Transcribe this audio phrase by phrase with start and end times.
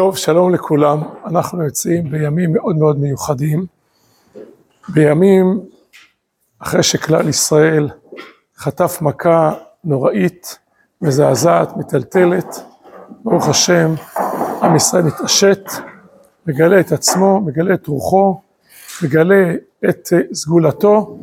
[0.00, 0.98] טוב, שלום לכולם.
[1.26, 3.66] אנחנו יוצאים בימים מאוד מאוד מיוחדים,
[4.88, 5.60] בימים
[6.58, 7.88] אחרי שכלל ישראל
[8.56, 9.52] חטף מכה
[9.84, 10.58] נוראית,
[11.02, 12.56] מזעזעת, מטלטלת.
[13.24, 13.94] ברוך השם,
[14.62, 15.70] עם ישראל מתעשת,
[16.46, 18.40] מגלה את עצמו, מגלה את רוחו,
[19.02, 19.54] מגלה
[19.88, 21.18] את סגולתו,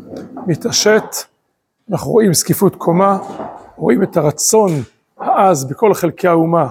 [0.47, 1.15] מתעשת.
[1.91, 3.17] אנחנו רואים זקיפות קומה,
[3.75, 4.71] רואים את הרצון
[5.17, 6.67] העז בכל חלקי האומה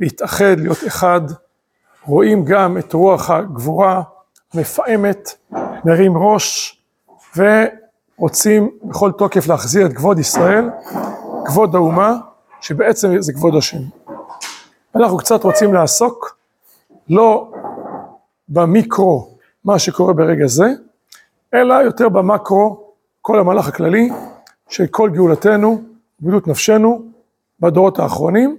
[0.00, 1.20] להתאחד, להיות אחד,
[2.04, 4.02] רואים גם את רוח הגבורה
[4.54, 5.30] המפעמת,
[5.84, 6.78] מרים ראש
[7.36, 10.70] ורוצים בכל תוקף להחזיר את כבוד ישראל,
[11.44, 12.16] כבוד האומה,
[12.60, 13.78] שבעצם זה כבוד השם.
[14.94, 16.36] אנחנו קצת רוצים לעסוק
[17.08, 17.52] לא
[18.48, 19.28] במיקרו,
[19.64, 20.66] מה שקורה ברגע זה,
[21.54, 22.90] אלא יותר במקרו,
[23.20, 24.10] כל המהלך הכללי
[24.68, 25.82] של כל גאולתנו,
[26.22, 27.02] גאולות נפשנו
[27.60, 28.58] בדורות האחרונים,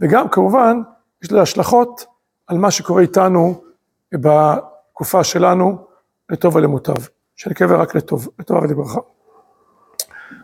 [0.00, 0.80] וגם כמובן
[1.22, 2.06] יש לזה השלכות
[2.46, 3.64] על מה שקורה איתנו
[4.12, 5.86] בתקופה שלנו,
[6.30, 6.94] לטוב ולמוטב,
[7.36, 9.00] שנקווה רק לטוב, לטובה ולברכה.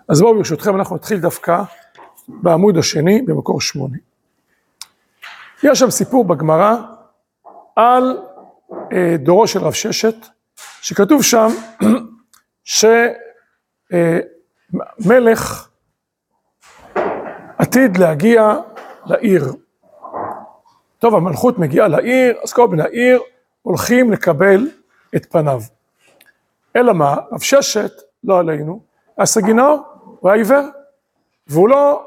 [0.08, 1.62] אז בואו ברשותכם אנחנו נתחיל דווקא
[2.28, 3.96] בעמוד השני במקור שמונה.
[5.62, 6.76] יש שם סיפור בגמרא
[7.76, 8.18] על
[8.92, 10.14] אה, דורו של רב ששת,
[10.80, 11.48] שכתוב שם
[15.04, 15.68] שמלך
[17.58, 18.54] עתיד להגיע
[19.06, 19.52] לעיר.
[20.98, 23.22] טוב, המלכות מגיעה לעיר, אז כל בני העיר
[23.62, 24.68] הולכים לקבל
[25.16, 25.60] את פניו.
[26.76, 27.92] אלא מה, רב ששת,
[28.24, 28.80] לא עלינו,
[29.16, 29.82] היה סגינור,
[30.20, 30.66] הוא היה עיוור,
[31.46, 32.06] והוא לא,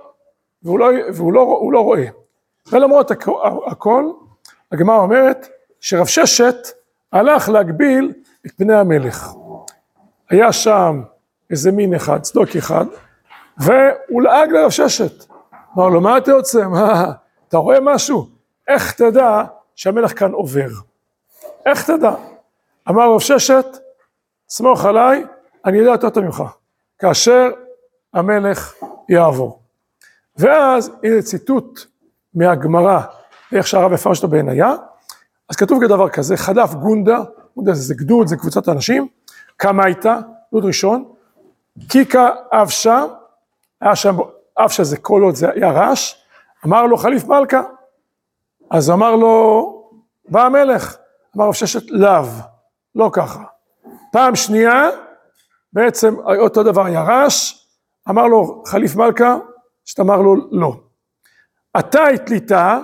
[0.63, 2.05] והוא לא, והוא לא, והוא לא רואה.
[2.71, 3.11] ולמרות
[3.67, 4.11] הכל,
[4.71, 5.47] הגמרא אומרת
[5.79, 6.55] שרב ששת
[7.11, 8.13] הלך להגביל
[8.45, 9.33] את פני המלך.
[10.29, 11.01] היה שם
[11.49, 12.85] איזה מין אחד, צדוק אחד,
[13.57, 15.25] והוא לעג לרב ששת.
[15.77, 16.67] אמר לו, מה אתה רוצה?
[16.67, 17.11] מה,
[17.47, 18.27] אתה רואה משהו?
[18.67, 19.43] איך תדע
[19.75, 20.69] שהמלך כאן עובר?
[21.65, 22.11] איך תדע?
[22.89, 23.65] אמר רב ששת,
[24.49, 25.25] סמוך עליי,
[25.65, 26.43] אני יודע יותר ממך,
[26.99, 27.49] כאשר
[28.13, 28.73] המלך
[29.09, 29.59] יעבור.
[30.37, 31.79] ואז, הנה ציטוט
[32.33, 33.01] מהגמרא,
[33.51, 34.73] איך שהרב יפרש אותו בעינייה,
[35.49, 37.19] אז כתוב כדבר כזה, חלף גונדה,
[37.55, 39.07] גונדה זה גדוד, זה קבוצת אנשים,
[39.59, 40.19] כמה הייתה?
[40.49, 41.13] גדוד ראשון,
[41.87, 43.05] קיקה אבשה,
[43.81, 44.17] היה שם,
[44.57, 46.15] אבשה זה עוד זה היה רעש,
[46.65, 47.61] אמר לו חליף מלכה,
[48.71, 49.67] אז אמר לו,
[50.29, 50.97] בא המלך,
[51.37, 52.23] אמר רב ששת, לאו,
[52.95, 53.43] לא ככה.
[54.11, 54.89] פעם שנייה,
[55.73, 57.67] בעצם אותו דבר ירש,
[58.09, 59.37] אמר לו חליף מלכה,
[59.85, 60.73] שאמר לו לא.
[61.73, 62.79] עתה התליטה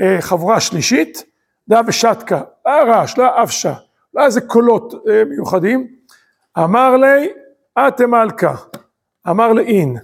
[0.00, 1.24] אה, חבורה שלישית,
[1.68, 3.74] דעה ושתקה, לא רעש, לא אבשה,
[4.14, 5.96] לא איזה קולות אה, מיוחדים,
[6.58, 7.32] אמר לי,
[7.88, 8.54] אתם מלכה,
[9.28, 9.96] אמר לי אין,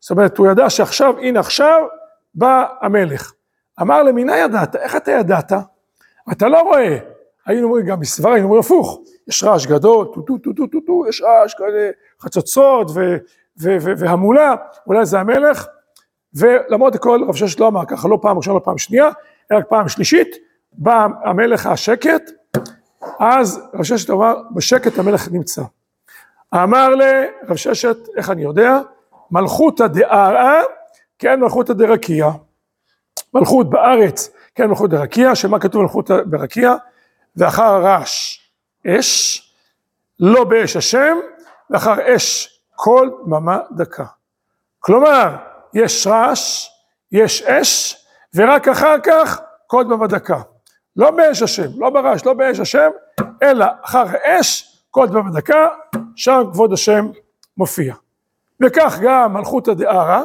[0.00, 1.82] זאת אומרת הוא ידע שעכשיו, הנה עכשיו,
[2.34, 3.32] בא המלך.
[3.80, 5.52] אמר למינה ידעת, איך אתה ידעת?
[6.32, 6.98] אתה לא רואה.
[7.46, 10.80] היינו אומרים גם בסברה, היינו אומרים הפוך, יש רעש גדול, טו טו טו טו טו
[10.80, 11.90] טו, יש רעש כאלה
[12.20, 12.90] חצוצות
[13.96, 14.54] והמולה,
[14.86, 15.66] אולי זה המלך,
[16.34, 19.10] ולמרות הכל רב ששת לא אמר ככה, לא פעם ראשונה, לא פעם שנייה,
[19.52, 20.36] אלא פעם שלישית,
[20.72, 22.30] בא המלך השקט,
[23.20, 25.62] אז רב ששת אמר, בשקט המלך נמצא.
[26.54, 28.80] אמר לרב ששת, איך אני יודע?
[29.30, 30.62] מלכותא דארעא,
[31.18, 32.30] כעין מלכותא דרקיעא.
[33.34, 36.74] מלכות בארץ, כן מלכות ברקיע, שמה כתוב מלכות ברקיע?
[37.36, 38.38] ואחר הרעש
[38.86, 39.40] אש,
[40.20, 41.16] לא באש השם,
[41.70, 44.04] ואחר אש כל דממה דקה.
[44.80, 45.36] כלומר,
[45.74, 46.68] יש רעש,
[47.12, 47.96] יש אש,
[48.34, 50.40] ורק אחר כך כל דממה דקה.
[50.96, 52.90] לא באש השם, לא ברעש, לא באש השם,
[53.42, 55.66] אלא אחר האש, כל דממה דקה,
[56.16, 57.08] שם כבוד השם
[57.56, 57.94] מופיע.
[58.62, 60.22] וכך גם מלכותא דערא,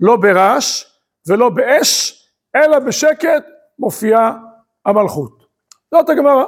[0.00, 0.84] לא ברעש
[1.26, 2.13] ולא באש,
[2.56, 3.44] אלא בשקט
[3.78, 4.32] מופיעה
[4.86, 5.46] המלכות.
[5.94, 6.44] זאת הגמרא.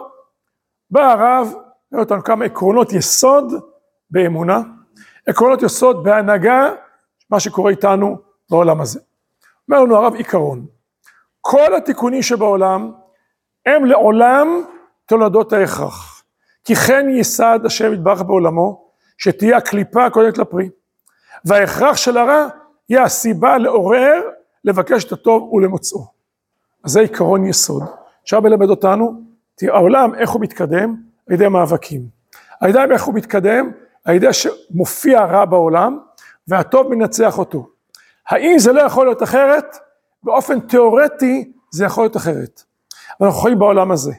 [0.91, 1.55] בא הרב,
[1.93, 3.53] נראה אותנו כמה עקרונות יסוד
[4.11, 4.61] באמונה,
[5.27, 6.71] עקרונות יסוד בהנהגה,
[7.31, 8.19] מה שקורה איתנו
[8.51, 9.01] בעולם הזה.
[9.69, 10.67] אומר לנו הרב עיקרון,
[11.41, 12.93] כל התיקונים שבעולם
[13.67, 14.63] הם לעולם
[15.07, 16.25] תולדות ההכרח.
[16.65, 20.69] כי כן ייסד השם יתברך בעולמו, שתהיה הקליפה הקודמת לפרי.
[21.45, 22.47] וההכרח של הרע
[22.89, 24.23] יהיה הסיבה לעורר
[24.67, 26.07] לבקש את הטוב ולמוצאו.
[26.85, 27.83] אז זה עיקרון יסוד.
[28.23, 29.23] עכשיו מלמד אותנו,
[29.55, 30.97] תראה, העולם, איך הוא מתקדם?
[31.29, 32.07] על ידי מאבקים.
[32.61, 33.71] על ידי איך הוא מתקדם?
[34.05, 35.99] על ידי שמופיע רע בעולם,
[36.49, 37.69] והטוב מנצח אותו.
[38.29, 39.77] האם זה לא יכול להיות אחרת?
[40.23, 42.63] באופן תיאורטי זה יכול להיות אחרת.
[43.21, 44.13] אנחנו חיים בעולם הזה.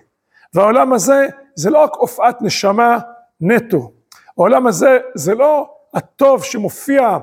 [0.54, 2.98] והעולם הזה זה לא רק הופעת נשמה
[3.42, 3.92] נטו.
[4.38, 7.18] העולם הזה זה לא הטוב שמופיע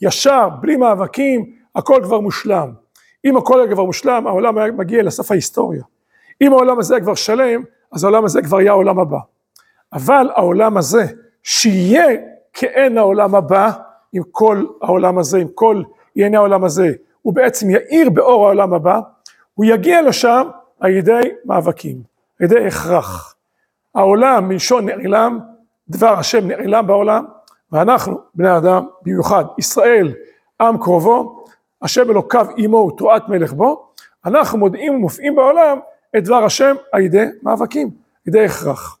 [0.00, 2.72] ישר, בלי מאבקים, הכל כבר מושלם.
[3.24, 5.82] אם הכל היה כבר מושלם, העולם היה מגיע לסוף ההיסטוריה.
[6.40, 7.62] אם העולם הזה כבר שלם,
[7.92, 9.18] אז העולם הזה כבר יהיה העולם הבא.
[9.92, 11.06] אבל העולם הזה,
[11.42, 12.06] שיהיה
[12.52, 13.70] כעין העולם הבא,
[14.12, 15.82] עם כל העולם הזה, עם כל
[16.14, 16.92] ענייני העולם הזה,
[17.22, 19.00] הוא בעצם יאיר באור העולם הבא,
[19.54, 20.48] הוא יגיע לשם
[20.80, 22.02] על ידי מאבקים,
[22.40, 23.34] על ידי הכרח.
[23.94, 25.38] העולם מלשון נעלם,
[25.88, 27.24] דבר השם נעלם בעולם,
[27.72, 30.12] ואנחנו, בני אדם, במיוחד ישראל,
[30.60, 31.44] עם קרובו,
[31.82, 33.92] השם אלוקיו עמו ותרועת מלך בו,
[34.26, 35.78] אנחנו מודיעים ומופיעים בעולם
[36.16, 37.94] את דבר השם על ידי מאבקים, על
[38.26, 38.98] ידי הכרח.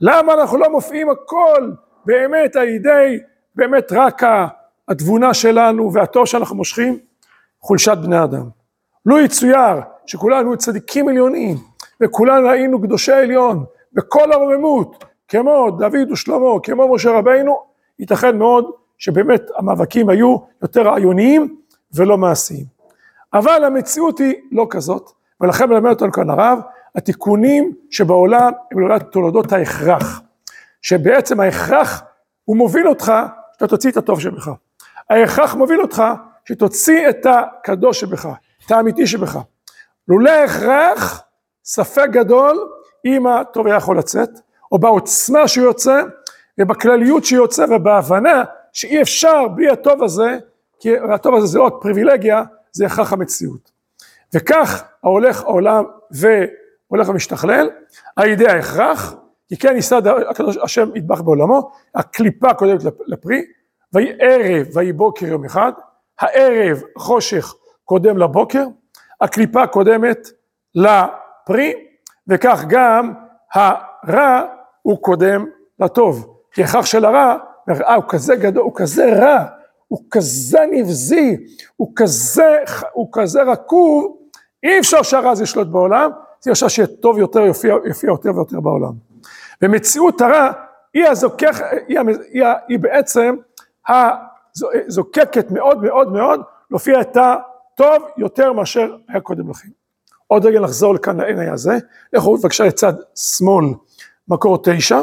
[0.00, 1.72] למה אנחנו לא מופיעים הכל
[2.04, 3.18] באמת על ידי,
[3.54, 4.22] באמת רק
[4.88, 6.98] התבונה שלנו והטוב שאנחנו מושכים?
[7.60, 8.48] חולשת בני אדם.
[9.06, 11.56] לו יצויר שכולנו צדיקים עליונים,
[12.00, 17.62] וכולנו היינו קדושי עליון, בכל הרוממות, כמו דוד ושלמה, כמו משה רבינו,
[17.98, 21.56] ייתכן מאוד שבאמת המאבקים היו יותר רעיוניים
[21.94, 22.64] ולא מעשיים.
[23.32, 25.10] אבל המציאות היא לא כזאת,
[25.40, 26.58] ולכן מלמד אותנו כאן הרב,
[26.94, 30.20] התיקונים שבעולם הם נולד תולדות ההכרח,
[30.82, 32.02] שבעצם ההכרח
[32.44, 33.12] הוא מוביל אותך
[33.52, 34.50] שאתה תוציא את הטוב שבך.
[35.10, 36.02] ההכרח מוביל אותך
[36.44, 38.28] שתוציא את הקדוש שבך,
[38.66, 39.38] את האמיתי שבך.
[40.08, 41.22] לולא ההכרח,
[41.64, 42.68] ספק גדול
[43.04, 44.30] אם הטוב היה יכול לצאת,
[44.72, 46.02] או בעוצמה שהוא יוצא,
[46.60, 50.38] ובכלליות שהוא יוצא, ובהבנה שאי אפשר בלי הטוב הזה,
[50.82, 52.42] כי הטוב הזה זה לא רק פריבילגיה,
[52.72, 53.70] זה הכרח המציאות.
[54.34, 57.70] וכך ההולך העולם והולך ומשתכלל,
[58.16, 59.14] על ידי ההכרח,
[59.48, 63.44] כי כן ייסד הקדוש השם יטבח בעולמו, הקליפה קודמת לפרי,
[63.92, 65.72] ויהי ערב ויהי בוקר יום אחד,
[66.20, 67.54] הערב חושך
[67.84, 68.64] קודם לבוקר,
[69.20, 70.28] הקליפה קודמת
[70.74, 71.72] לפרי,
[72.28, 73.12] וכך גם
[73.54, 74.42] הרע
[74.82, 75.46] הוא קודם
[75.80, 76.38] לטוב.
[76.52, 77.36] כי הכרח של הרע,
[77.70, 79.46] אה, הוא כזה גדול, הוא כזה רע,
[79.92, 81.36] הוא כזה נבזי,
[81.76, 82.56] הוא כזה,
[82.92, 84.16] הוא כזה רקוב,
[84.62, 86.10] אי אפשר שהרע הזה ישלוט בעולם,
[86.40, 88.92] זה אפשר טוב יותר, יופיע, יופיע יותר ויותר בעולם.
[89.62, 90.52] ומציאות הרע
[90.94, 91.98] היא הזוכך, היא,
[92.32, 93.36] היא, היא בעצם
[93.88, 96.40] הזוקקת מאוד מאוד מאוד
[96.70, 99.68] להופיע את הטוב יותר מאשר היה קודם לכן.
[100.26, 101.78] עוד רגע נחזור לכאן לעין הזה,
[102.12, 103.66] לכו בבקשה לצד שמאל,
[104.28, 105.00] מקור תשע,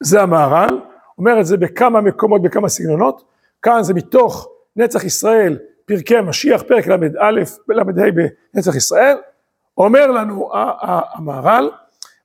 [0.00, 0.80] זה המהר"ל,
[1.18, 3.29] אומר את זה בכמה מקומות, בכמה סגנונות,
[3.62, 7.30] כאן זה מתוך נצח ישראל, פרקי המשיח, פרק ל"א,
[7.68, 9.16] ל"ה בנצח ישראל,
[9.78, 10.50] אומר לנו
[11.12, 11.70] המהר"ל,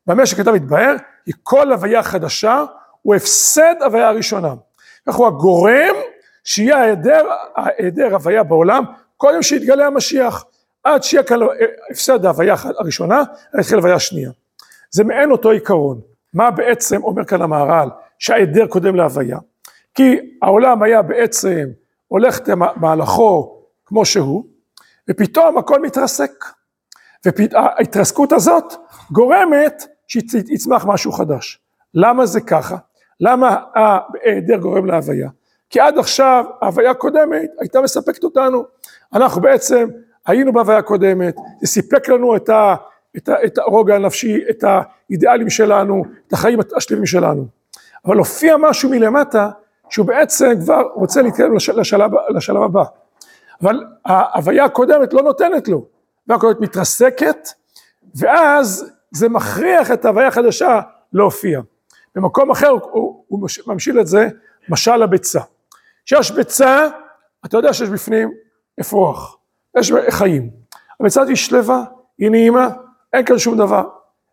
[0.07, 0.95] במה שכתב התבהר,
[1.25, 2.63] כי כל הוויה חדשה
[3.01, 4.53] הוא הפסד הוויה הראשונה.
[5.07, 5.95] כך הוא הגורם
[6.43, 8.83] שיהיה ההיעדר, ההיעדר הוויה בעולם,
[9.17, 10.45] קודם שיתגלה המשיח,
[10.83, 11.39] עד שיהיה כאן
[11.91, 13.23] הפסד ההוויה הראשונה,
[13.53, 14.31] התחיל הוויה השנייה.
[14.91, 16.01] זה מעין אותו עיקרון.
[16.33, 17.89] מה בעצם אומר כאן המהר"ל?
[18.19, 19.37] שההיעדר קודם להוויה.
[19.95, 21.69] כי העולם היה בעצם
[22.07, 22.39] הולך
[22.75, 24.45] מהלכו כמו שהוא,
[25.09, 26.31] ופתאום הכל מתרסק.
[27.25, 28.73] וההתרסקות הזאת
[29.11, 31.59] גורמת שיצמח משהו חדש.
[31.93, 32.77] למה זה ככה?
[33.19, 35.29] למה ההיעדר גורם להוויה?
[35.69, 38.63] כי עד עכשיו ההוויה הקודמת הייתה מספקת אותנו.
[39.13, 39.87] אנחנו בעצם
[40.25, 42.75] היינו בהוויה הקודמת, זה סיפק לנו את, ה,
[43.17, 47.47] את, ה, את הרוגע הנפשי, את האידיאלים שלנו, את החיים השלמים שלנו.
[48.05, 49.49] אבל הופיע משהו מלמטה
[49.89, 52.83] שהוא בעצם כבר רוצה להתקדם לשלב, לשלב הבא.
[53.61, 55.85] אבל ההוויה הקודמת לא נותנת לו,
[56.29, 57.49] ההוויה הקודמת מתרסקת,
[58.15, 60.81] ואז זה מכריח את ההוויה החדשה
[61.13, 61.61] להופיע.
[62.15, 64.27] במקום אחר הוא, הוא ממשיל את זה,
[64.69, 65.41] משל הביצה.
[66.05, 66.87] כשיש ביצה,
[67.45, 68.31] אתה יודע שיש בפנים
[68.81, 69.37] אפרוח,
[69.77, 70.49] יש חיים.
[70.99, 71.83] הביצה היא שלווה,
[72.17, 72.69] היא נעימה,
[73.13, 73.83] אין כאן שום דבר,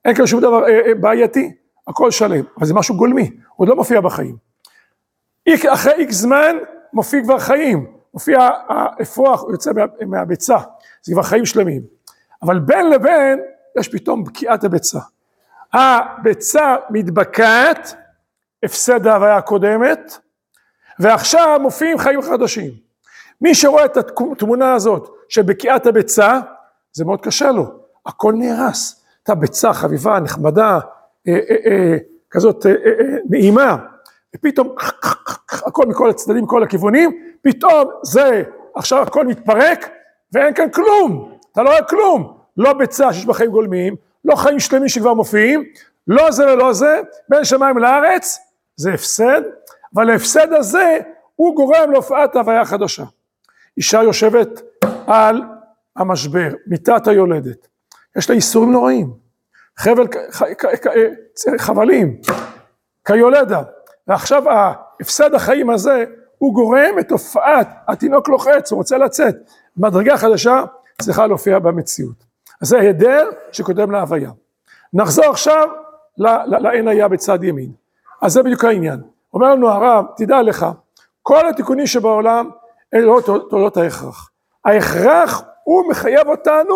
[0.04, 1.52] אין כאן שום דבר אה, אה, בעייתי,
[1.88, 4.36] הכל שלם, אבל זה משהו גולמי, הוא עוד לא מופיע בחיים.
[5.48, 6.56] אחרי איקס זמן
[6.92, 9.70] מופיע כבר חיים, מופיע האפרוח, הוא יוצא
[10.06, 10.56] מהביצה,
[11.02, 11.82] זה כבר חיים שלמים.
[12.42, 13.40] אבל בין לבין
[13.78, 14.98] יש פתאום בקיעת הביצה.
[15.72, 17.94] הביצה מתבקעת,
[18.62, 20.18] הפסד ההוויה הקודמת,
[20.98, 22.70] ועכשיו מופיעים חיים חדשים.
[23.40, 26.40] מי שרואה את התמונה הזאת של בקיעת הביצה,
[26.92, 27.66] זה מאוד קשה לו,
[28.06, 29.04] הכל נהרס.
[29.18, 30.78] הייתה ביצה חביבה, נחמדה,
[31.28, 31.96] אה, אה, אה,
[32.30, 33.76] כזאת אה, אה, אה, נעימה,
[34.36, 34.74] ופתאום
[35.50, 38.42] הכל מכל הצדדים, מכל הכיוונים, פתאום זה,
[38.74, 39.90] עכשיו הכל מתפרק,
[40.32, 44.60] ואין כאן כלום, אתה לא רואה כלום, לא ביצה שיש בה חיים גולמיים, לא חיים
[44.60, 45.64] שלמים שכבר מופיעים,
[46.06, 48.38] לא זה ולא זה, בין שמיים לארץ,
[48.76, 49.42] זה הפסד,
[49.94, 50.98] אבל ההפסד הזה
[51.36, 53.04] הוא גורם להופעת הוויה חדשה.
[53.76, 54.62] אישה יושבת
[55.06, 55.42] על
[55.96, 57.68] המשבר, מיטת היולדת,
[58.16, 59.12] יש לה איסורים נוראים,
[59.78, 60.06] חבל,
[61.58, 62.16] חבלים,
[63.06, 63.62] כיולדה,
[64.08, 66.04] ועכשיו ההפסד החיים הזה
[66.38, 69.34] הוא גורם את הופעת התינוק לוחץ, הוא רוצה לצאת,
[69.76, 70.62] מדרגה חדשה
[71.02, 72.24] צריכה להופיע במציאות.
[72.62, 74.30] אז זה היעדר שקודם להוויה.
[74.92, 75.68] נחזור עכשיו
[76.46, 77.72] לעין היה בצד ימין.
[78.22, 79.02] אז זה בדיוק העניין.
[79.34, 80.66] אומר לנו הרב, תדע לך,
[81.22, 82.50] כל התיקונים שבעולם
[82.94, 84.30] אלה לא תולדות ההכרח.
[84.64, 86.74] ההכרח הוא מחייב אותנו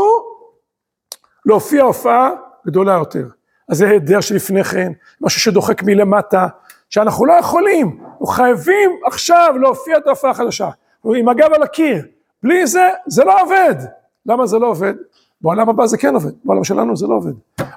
[1.46, 2.30] להופיע הופעה
[2.66, 3.26] גדולה יותר.
[3.68, 6.46] אז זה היעדר שלפני כן, משהו שדוחק מלמטה,
[6.90, 10.68] שאנחנו לא יכולים, אנחנו חייבים עכשיו להופיע את ההופעה החדשה.
[11.16, 12.04] עם הגב על הקיר,
[12.42, 13.74] בלי זה, זה לא עובד.
[14.26, 14.94] למה זה לא עובד?
[15.40, 17.32] בעולם הבא זה כן עובד, בעולם שלנו זה לא עובד.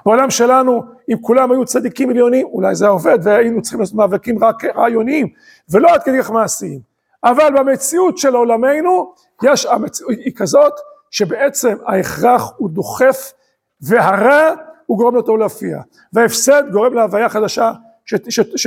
[0.06, 4.64] בעולם שלנו, אם כולם היו צדיקים עליונים, אולי זה עובד, והיינו צריכים לעשות מאבקים רק
[4.64, 5.28] רעיוניים,
[5.68, 6.80] ולא עד כדי כך מעשיים.
[7.24, 10.72] אבל במציאות של עולמנו, יש, המציאות היא כזאת,
[11.10, 13.32] שבעצם ההכרח הוא דוחף,
[13.80, 14.54] והרע
[14.86, 15.80] הוא גורם לו להופיע,
[16.12, 17.72] וההפסד גורם להוויה חדשה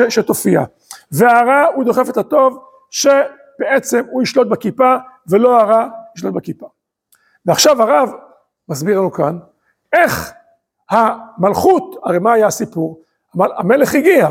[0.10, 0.64] שתופיע,
[1.12, 4.96] והרע הוא דוחף את הטוב, שבעצם הוא ישלוט בכיפה,
[5.28, 6.68] ולא הרע ישלוט בכיפה.
[7.46, 8.12] ועכשיו הרב
[8.70, 9.40] מסביר לנו כאן,
[9.94, 10.34] איך
[10.90, 13.02] המלכות, הרי מה היה הסיפור?
[13.58, 14.30] המלך הגיע,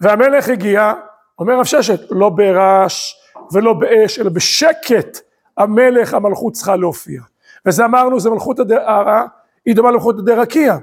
[0.00, 0.92] והמלך הגיע,
[1.38, 3.14] אומר רב ששת, לא ברעש
[3.52, 5.18] ולא באש, אלא בשקט
[5.56, 7.20] המלך, המלכות צריכה להופיע.
[7.66, 9.26] וזה אמרנו, זה מלכות הדרה,
[9.66, 10.76] היא דומה למלכות הדרקיע.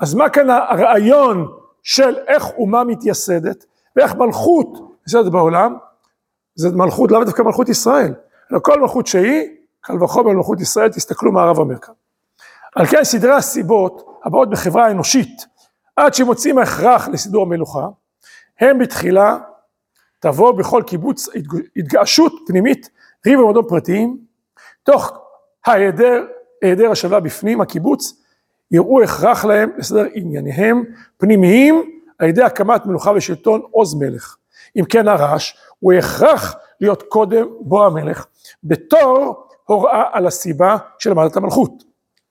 [0.00, 1.52] אז מה כאן הרעיון
[1.84, 3.64] של איך אומה מתייסדת,
[3.96, 4.68] ואיך מלכות
[5.00, 5.76] מתייסדת בעולם?
[6.54, 8.14] זה מלכות, לאו דווקא מלכות ישראל,
[8.52, 9.48] אלא כל מלכות שהיא,
[9.80, 11.92] קל וחומר מלכות ישראל, תסתכלו מערב אמריקה.
[12.74, 15.46] על כן סדרי הסיבות הבאות בחברה האנושית,
[15.96, 17.86] עד שמוצאים ההכרח לסידור המלוכה,
[18.60, 19.38] הם בתחילה
[20.20, 21.28] תבוא בכל קיבוץ
[21.76, 22.90] התגעשות פנימית,
[23.26, 24.18] ריב ומדון פרטיים,
[24.82, 25.12] תוך
[25.66, 26.24] ההיעדר,
[26.62, 28.22] היעדר השווה בפנים, הקיבוץ,
[28.74, 30.84] יראו הכרח להם לסדר ענייניהם
[31.16, 31.82] פנימיים
[32.18, 34.36] על ידי הקמת מלוכה ושלטון עוז מלך.
[34.76, 38.26] אם כן הרעש הוא הכרח להיות קודם בוא המלך
[38.64, 41.84] בתור הוראה על הסיבה של עמדת המלכות.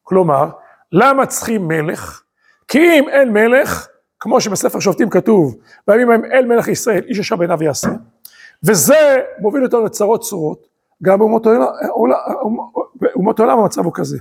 [0.04, 0.50] כלומר,
[0.92, 2.22] למה צריכים מלך?
[2.68, 3.88] כי אם אין מלך,
[4.20, 5.56] כמו שבספר שופטים כתוב,
[5.88, 7.90] בימים ההם אל מלך ישראל, איש ישר בעיניו יעשה,
[8.64, 10.68] וזה מוביל אותנו לצרות צורות,
[11.04, 11.46] גם באומות
[13.40, 14.18] העולם המצב הוא כזה.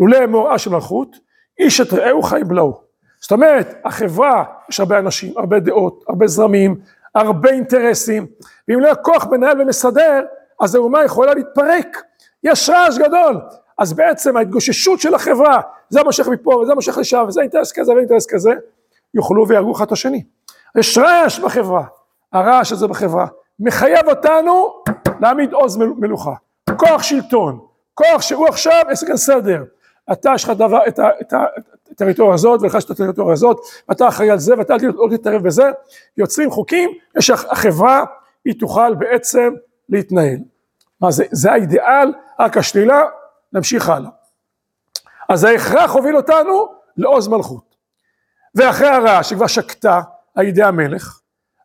[0.00, 1.16] לולא מוראה של מלכות,
[1.58, 2.80] איש את רעהו חי בלעו.
[3.20, 6.80] זאת אומרת, החברה, יש הרבה אנשים, הרבה דעות, הרבה זרמים,
[7.14, 8.26] הרבה אינטרסים,
[8.68, 10.24] ואם לא יהיה כוח מנהל ומסדר,
[10.60, 12.02] אז האומה יכולה להתפרק.
[12.44, 13.40] יש רעש גדול.
[13.78, 18.26] אז בעצם ההתגוששות של החברה, זה מושך מפה וזה מושך לשם, וזה אינטרס כזה ואינטרס
[18.26, 18.52] כזה,
[19.14, 20.24] יוכלו ויהרגו אחד את השני.
[20.78, 21.84] יש רעש בחברה,
[22.32, 23.26] הרעש הזה בחברה,
[23.60, 24.82] מחייב אותנו
[25.20, 26.32] להעמיד עוז מלוכה,
[26.76, 27.58] כוח שלטון,
[27.94, 29.64] כוח שהוא עכשיו יעשה כאן סדר.
[30.12, 30.80] אתה יש לך דבר,
[31.20, 31.32] את
[31.90, 35.70] הטריטוריה הזאת, ולך יש את הטריטוריה הזאת, ואתה אחראי על זה, ואתה לא תתערב בזה,
[36.16, 37.30] יוצרים חוקים, יש
[38.44, 39.54] היא תוכל בעצם
[39.88, 40.38] להתנהל.
[41.00, 43.02] מה זה, זה האידיאל, רק השלילה,
[43.52, 44.10] נמשיך הלאה.
[45.28, 47.74] אז ההכרח הוביל אותנו לעוז מלכות.
[48.54, 50.00] ואחרי הרעה שכבר שקטה
[50.34, 51.20] על ידי המלך,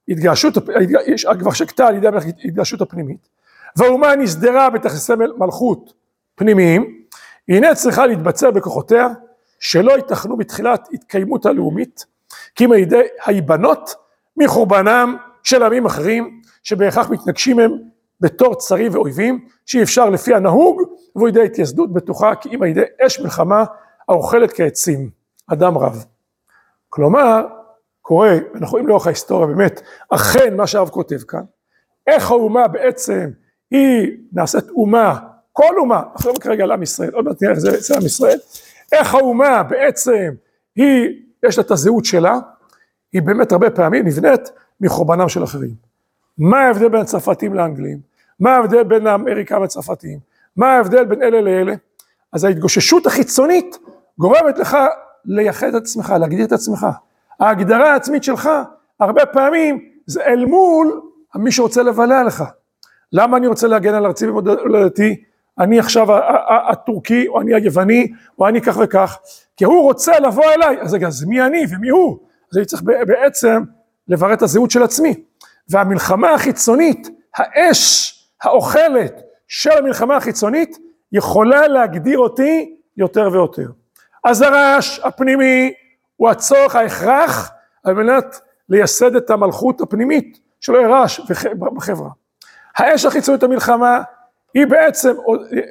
[0.10, 0.54] התגעשות,
[1.40, 3.30] כבר שקטה על ידי המלך התגעשות הפנימית,
[3.76, 5.94] והאומה נסדרה בתכסי מלכות
[6.36, 6.99] פנימיים,
[7.50, 9.08] הנה צריכה להתבצע בכוחותיה
[9.60, 12.06] שלא ייתכנו בתחילת התקיימות הלאומית,
[12.56, 13.96] כי אם על ידי ההיבנות
[14.38, 17.72] מחורבנם של עמים אחרים, שבהכרח מתנגשים הם
[18.22, 20.82] בתור צרים ואויבים, שאי אפשר לפי הנהוג,
[21.16, 23.66] והוא ידי התייסדות בטוחה כי אם על ידי אש מלחמה
[24.10, 25.10] האוכלת כעצים,
[25.48, 26.06] אדם רב.
[26.90, 27.48] כלומר,
[28.02, 31.44] קורה, אנחנו רואים לאורך ההיסטוריה באמת, אכן מה שהרב כותב כאן,
[32.08, 33.30] איך האומה בעצם
[33.72, 35.20] היא נעשית אומה,
[35.54, 38.06] כל אומה, אנחנו לא כרגע על עם ישראל, עוד מעט נראה איך זה אצל עם
[38.06, 38.38] ישראל,
[38.92, 40.30] איך האומה בעצם
[40.76, 41.10] היא,
[41.46, 42.40] יש לה את הזהות שלה,
[43.14, 44.52] היא באמת הרבה פעמים נבנית
[44.82, 45.74] מחורבנם של אחרים.
[46.38, 48.00] מה ההבדל בין הצרפתים לאנגלים?
[48.40, 50.20] מה ההבדל בין האמריקאים לצרפתיים?
[50.56, 51.74] מה ההבדל בין אלה לאלה?
[52.34, 53.78] אז ההתגוששות החיצונית
[54.20, 54.78] גורמת לך
[55.26, 56.88] לייחד את עצמך, להגדיר את עצמך.
[57.40, 58.50] ההגדרה העצמית שלך,
[59.00, 61.02] הרבה פעמים, זה אל מול
[61.36, 62.44] מי שרוצה לבלע לך.
[63.14, 65.24] למה אני רוצה להגן על ארצי ומולדתי?
[65.60, 66.08] אני עכשיו
[66.70, 68.08] הטורקי, או אני היווני,
[68.40, 69.18] או אני כך וכך,
[69.58, 72.18] כי הוא רוצה לבוא אליי, אז רגע, אז מי אני ומי הוא?
[72.52, 73.64] אז אני צריך בעצם
[74.08, 75.24] לברר את הזהות של עצמי.
[75.70, 78.14] והמלחמה החיצונית, האש
[78.44, 80.78] האוכלת של המלחמה החיצונית,
[81.12, 83.68] יכולה להגדיר אותי יותר ויותר.
[84.24, 85.74] אז הרעש הפנימי
[86.16, 87.52] הוא הצורך, ההכרח,
[87.84, 88.40] על מנת
[88.70, 91.20] לייסד את המלכות הפנימית, שלא יהיה רעש
[91.76, 92.10] בחברה.
[92.78, 94.02] האש החיצונית המלחמה,
[94.54, 95.16] היא בעצם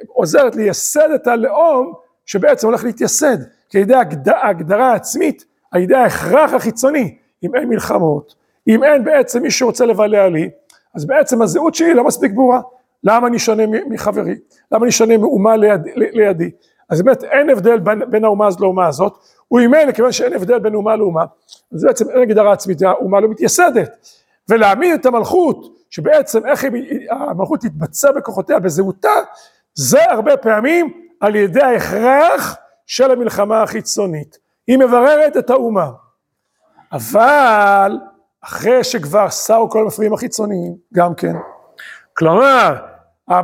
[0.07, 1.93] עוזרת לייסד את הלאום
[2.25, 3.37] שבעצם הולך להתייסד,
[3.69, 3.95] כי על ידי
[4.31, 8.35] ההגדרה העצמית, על ידי ההכרח החיצוני, אם אין מלחמות,
[8.67, 10.49] אם אין בעצם מי שרוצה לבלע לי,
[10.95, 12.61] אז בעצם הזהות שלי לא מספיק ברורה.
[13.03, 14.35] למה אני שונה מחברי?
[14.71, 16.51] למה אני שונה מאומה ליד, לידי?
[16.89, 19.13] אז באמת אין הבדל בין, בין האומה הזאת לאומה הזאת,
[19.47, 21.25] הוא אימן לכיוון שאין הבדל בין אומה לאומה,
[21.73, 23.89] אז בעצם אין הגדרה עצמית, האומה לא מתייסדת,
[24.49, 26.65] ולהעמיד את המלכות, שבעצם איך
[27.11, 29.13] המלכות תתבצע בכוחותיה, בזהותה,
[29.73, 32.55] זה הרבה פעמים על ידי ההכרח
[32.85, 35.89] של המלחמה החיצונית, היא מבררת את האומה,
[36.91, 37.97] אבל
[38.41, 41.33] אחרי שכבר סרו כל המפריעים החיצוניים, גם כן,
[42.13, 42.75] כלומר,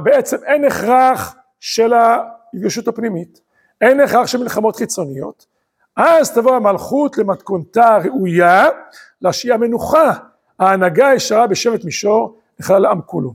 [0.03, 3.41] בעצם אין הכרח של ההתגשות הפנימית,
[3.81, 5.45] אין הכרח של מלחמות חיצוניות,
[5.95, 8.65] אז תבוא המלכות למתכונתה הראויה
[9.21, 10.11] להשיע מנוחה,
[10.59, 13.33] ההנהגה הישרה בשבט מישור לכלל העם כולו.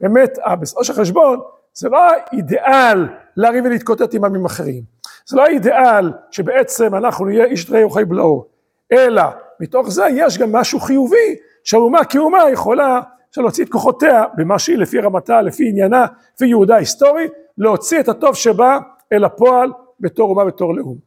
[0.00, 1.40] באמת, בסופו של חשבון,
[1.74, 4.82] זה לא האידיאל לריב ולהתקוטט עם עמים אחרים,
[5.26, 8.44] זה לא האידיאל שבעצם אנחנו נהיה איש דרי וחי בלעו,
[8.92, 9.22] אלא
[9.60, 13.00] מתוך זה יש גם משהו חיובי שהאומה כאומה יכולה
[13.36, 18.34] להוציא את כוחותיה במה שהיא לפי רמתה, לפי עניינה, לפי יהודה ההיסטורי, להוציא את הטוב
[18.34, 18.78] שבא
[19.12, 21.05] אל הפועל בתור אומה בתור לאום.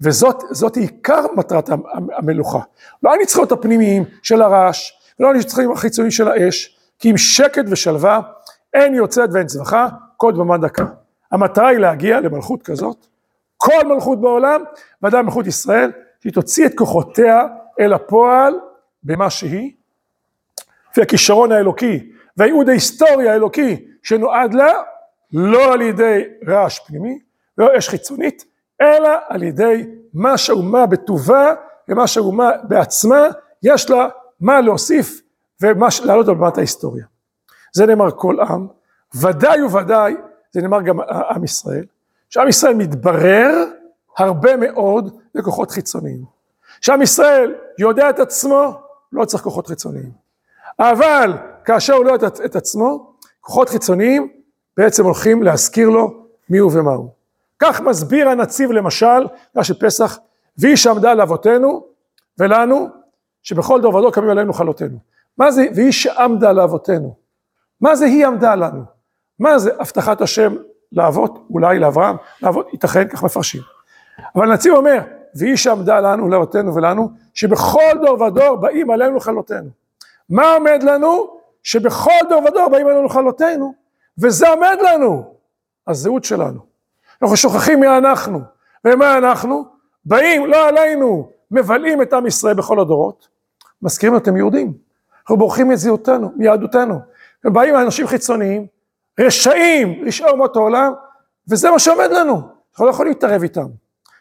[0.00, 1.68] וזאת עיקר מטרת
[2.16, 2.58] המלוכה.
[3.02, 8.20] לא הניצחונות הפנימיים של הרעש, ולא הניצחונים החיצוניים של האש, כי עם שקט ושלווה
[8.74, 10.84] אין יוצאת ואין צווחה, כל דממה דקה.
[11.32, 13.06] המטרה היא להגיע למלכות כזאת,
[13.56, 14.62] כל מלכות בעולם,
[15.02, 17.42] ודאי מלכות ישראל, שהיא תוציא את כוחותיה
[17.80, 18.54] אל הפועל
[19.02, 19.72] במה שהיא,
[20.90, 24.72] לפי הכישרון האלוקי והייעוד ההיסטורי האלוקי שנועד לה,
[25.32, 27.18] לא על ידי רעש פנימי,
[27.58, 28.44] לא אש חיצונית,
[28.80, 31.54] אלא על ידי מה שהאומה בטובה
[31.88, 33.26] ומה שהאומה בעצמה,
[33.62, 34.08] יש לה
[34.40, 35.20] מה להוסיף
[35.62, 37.04] ומה לעלות על במת ההיסטוריה.
[37.72, 38.66] זה נאמר כל עם,
[39.14, 40.14] ודאי וודאי,
[40.52, 41.84] זה נאמר גם עם ישראל,
[42.30, 43.64] שעם ישראל מתברר
[44.18, 46.24] הרבה מאוד לכוחות חיצוניים.
[46.80, 48.80] שעם ישראל יודע את עצמו,
[49.12, 50.10] לא צריך כוחות חיצוניים.
[50.78, 51.32] אבל
[51.64, 54.28] כאשר הוא לא יודע את עצמו, כוחות חיצוניים
[54.76, 57.08] בעצם הולכים להזכיר לו מי הוא ומה הוא.
[57.58, 60.18] כך מסביר הנציב למשל, מה שפסח,
[60.58, 61.86] והיא שעמדה לאבותינו
[62.38, 62.88] ולנו,
[63.42, 64.98] שבכל דור ודור קמים עלינו חלותינו.
[65.38, 67.14] מה זה והיא שעמדה לאבותינו?
[67.80, 68.82] מה זה היא עמדה לנו?
[69.38, 70.54] מה זה הבטחת השם
[70.92, 73.62] לאבות, אולי לאברהם, לאבות, ייתכן, כך מפרשים.
[74.36, 75.00] אבל הנציב אומר,
[75.34, 79.68] והיא שעמדה לנו, לאבותינו ולנו, שבכל דור ודור באים עלינו לכלותנו.
[80.28, 81.38] מה עומד לנו?
[81.62, 83.74] שבכל דור ודור באים עלינו לכלותנו,
[84.18, 85.34] וזה עומד לנו,
[85.86, 86.73] הזהות שלנו.
[87.22, 88.40] אנחנו שוכחים מי אנחנו,
[88.84, 89.64] ומה אנחנו?
[90.04, 93.28] באים, לא עלינו, מבלעים את עם ישראל בכל הדורות,
[93.82, 94.72] מזכירים אתם יהודים,
[95.20, 97.00] אנחנו בורחים מזהותנו, מיהדותנו,
[97.44, 98.66] ובאים אנשים חיצוניים,
[99.20, 100.92] רשעים, רשעי אומות העולם,
[101.48, 102.40] וזה מה שעומד לנו,
[102.72, 103.66] אנחנו לא יכולים להתערב איתם.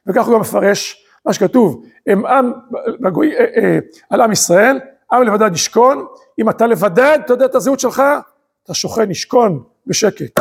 [0.08, 2.54] וכך הוא גם מפרש מה שכתוב, הם עם,
[3.00, 3.80] בגוי, אה, אה,
[4.10, 4.80] על עם ישראל,
[5.12, 6.06] עם לבדד ישכון,
[6.40, 8.04] אם אתה לבדד, אתה יודע את הזהות שלך,
[8.64, 10.40] אתה שוכן, ישכון בשקט.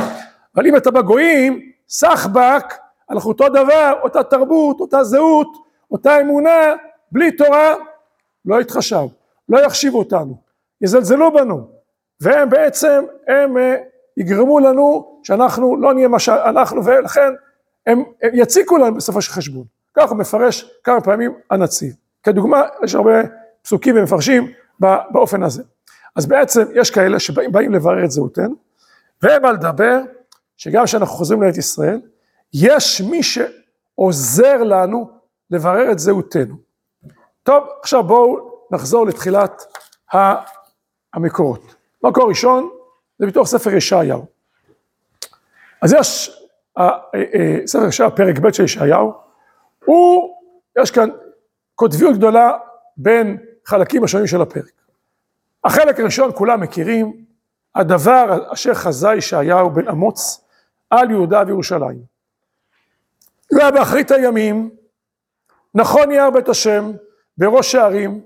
[0.56, 2.74] אבל אם אתה בגויים, סחבק,
[3.10, 5.48] אנחנו אותו דבר, אותה תרבות, אותה זהות,
[5.90, 6.74] אותה אמונה,
[7.12, 7.74] בלי תורה,
[8.44, 9.06] לא יתחשב,
[9.48, 10.36] לא יחשיבו אותנו,
[10.80, 11.68] יזלזלו בנו,
[12.20, 13.76] והם בעצם, הם אה,
[14.16, 17.32] יגרמו לנו שאנחנו לא נהיה מה שאנחנו, ולכן
[17.86, 19.64] הם, הם יציקו לנו בסופו של חשבון.
[19.94, 21.94] כך מפרש כמה פעמים הנציב.
[22.22, 23.22] כדוגמה, יש הרבה
[23.62, 24.52] פסוקים ומפרשים
[25.10, 25.62] באופן הזה.
[26.16, 28.54] אז בעצם יש כאלה שבאים לברר את זהותנו,
[29.22, 30.00] והם על לדבר
[30.62, 32.00] שגם כשאנחנו חוזרים לארץ ישראל,
[32.54, 35.10] יש מי שעוזר לנו
[35.50, 36.56] לברר את זהותנו.
[37.42, 39.62] טוב, עכשיו בואו נחזור לתחילת
[41.14, 41.74] המקורות.
[42.02, 42.70] מקור ראשון
[43.18, 44.26] זה מתוך ספר ישעיהו.
[45.82, 46.40] אז יש,
[47.66, 49.12] ספר ישעיהו, פרק ב' של ישעיהו,
[49.84, 50.36] הוא,
[50.78, 51.08] יש כאן
[51.74, 52.58] קוטביות גדולה
[52.96, 54.72] בין חלקים השונים של הפרק.
[55.64, 57.24] החלק הראשון כולם מכירים,
[57.74, 60.41] הדבר אשר חזה ישעיהו בן אמוץ
[60.92, 61.98] על יהודה וירושלים.
[63.50, 64.70] זה היה באחרית הימים,
[65.74, 66.92] נכון יער בית השם
[67.38, 68.20] בראש הערים,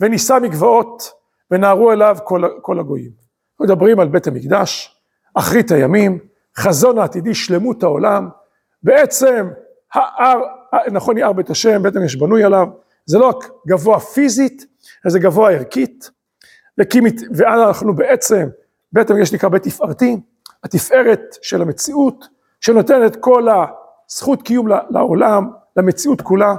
[0.00, 1.12] ונישא מגבעות
[1.50, 3.10] ונהרו אליו כל, כל הגויים.
[3.60, 4.96] מדברים על בית המקדש,
[5.34, 6.18] אחרית הימים,
[6.56, 8.28] חזון העתידי, שלמות העולם,
[8.82, 9.48] בעצם
[9.94, 10.40] ההר,
[10.92, 12.68] נכון יער בית השם, בית המקדש בנוי עליו,
[13.06, 14.66] זה לא רק גבוה פיזית,
[15.04, 16.10] אלא זה גבוה ערכית,
[17.34, 18.48] ואז אנחנו בעצם,
[18.92, 20.16] בית המקדש נקרא בית תפארתי,
[20.64, 22.28] התפארת של המציאות,
[22.60, 23.46] שנותנת כל
[24.08, 26.54] הזכות קיום לעולם, למציאות כולה,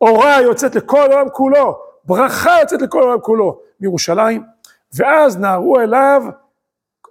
[0.00, 4.42] אורה יוצאת לכל העולם כולו, ברכה יוצאת לכל העולם כולו מירושלים,
[4.94, 6.22] ואז נהרו אליו,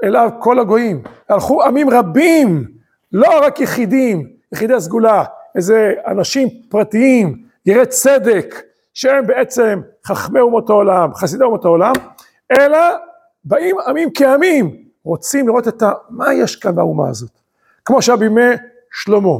[0.03, 2.67] אליו כל הגויים, הלכו עמים רבים,
[3.11, 5.23] לא רק יחידים, יחידי הסגולה,
[5.55, 8.55] איזה אנשים פרטיים, יראי צדק,
[8.93, 11.93] שהם בעצם חכמי אומות העולם, חסידי אומות העולם,
[12.59, 12.79] אלא
[13.43, 15.91] באים עמים כעמים, רוצים לראות את ה...
[16.09, 17.31] מה יש כאן באומה הזאת.
[17.85, 18.41] כמו שהיה בימי
[18.91, 19.37] שלמה,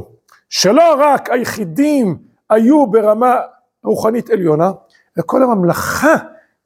[0.48, 2.18] שלא רק היחידים
[2.50, 3.36] היו ברמה
[3.84, 4.72] רוחנית עליונה,
[5.18, 6.14] וכל הממלכה,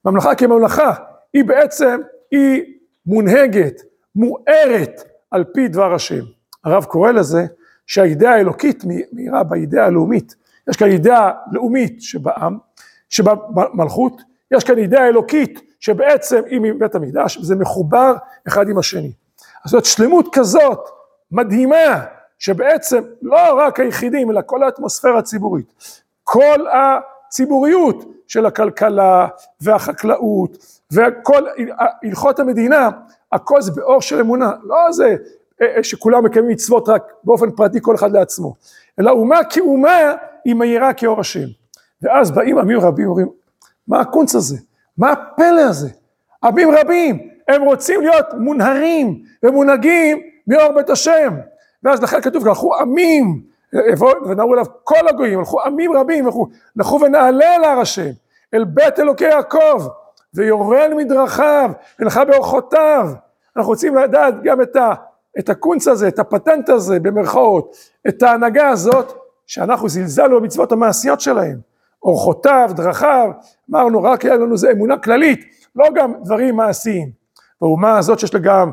[0.04, 0.94] ממלכה כממלכה,
[1.32, 2.62] היא בעצם, היא
[3.06, 3.82] מונהגת,
[4.16, 6.24] מוארת על פי דבר השם.
[6.64, 7.46] הרב קורא לזה
[7.86, 10.34] שהאידאה האלוקית מאירה באידאה הלאומית.
[10.70, 12.58] יש כאן אידאה לאומית שבעם,
[13.08, 18.14] שבמלכות, יש כאן אידאה אלוקית שבעצם היא מבית המקדש, וזה מחובר
[18.48, 19.12] אחד עם השני.
[19.64, 20.80] אז זאת שלמות כזאת
[21.32, 22.04] מדהימה,
[22.38, 25.72] שבעצם לא רק היחידים, אלא כל האטמוספירה הציבורית,
[26.24, 29.28] כל הציבוריות של הכלכלה
[29.60, 30.56] והחקלאות
[30.92, 31.46] וכל
[32.02, 32.88] הלכות המדינה,
[33.32, 35.16] הכל זה באור של אמונה, לא זה
[35.62, 38.54] אה, אה, שכולם מקיימים מצוות רק באופן פרטי כל אחד לעצמו,
[39.00, 40.12] אלא אומה כאומה
[40.44, 41.46] היא מהירה כאור השם.
[42.02, 43.28] ואז באים עמים רבים ואומרים,
[43.88, 44.56] מה הקונץ הזה?
[44.98, 45.88] מה הפלא הזה?
[46.44, 51.34] עמים רבים, הם רוצים להיות מונהרים ומונהגים מאור בית השם.
[51.82, 53.42] ואז לכן כתוב, הלכו עמים,
[54.26, 56.26] ונראו אליו כל הגויים, הלכו עמים רבים,
[56.76, 58.10] הלכו ונעלה אל הר השם,
[58.54, 59.88] אל בית אלוקי יעקב,
[60.34, 63.08] ויורל מדרכיו, ונלכה באורחותיו.
[63.56, 64.94] אנחנו רוצים לדעת גם את, ה,
[65.38, 67.76] את הקונץ הזה, את הפטנט הזה, במרכאות,
[68.08, 69.12] את ההנהגה הזאת,
[69.46, 71.73] שאנחנו זלזלנו במצוות המעשיות שלהם.
[72.04, 73.30] אורחותיו, דרכיו,
[73.70, 75.44] אמרנו רק היה לנו זה אמונה כללית,
[75.76, 77.10] לא גם דברים מעשיים.
[77.60, 78.70] באומה הזאת שיש לה גם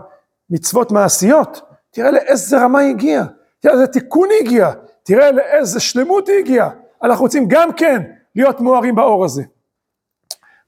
[0.49, 3.25] מצוות מעשיות, תראה לאיזה רמה היא הגיעה,
[3.59, 4.71] תראה לאיזה תיקון היא הגיעה,
[5.03, 6.69] תראה לאיזה שלמות היא הגיעה.
[7.03, 8.01] אנחנו רוצים גם כן
[8.35, 9.43] להיות מוארים באור הזה.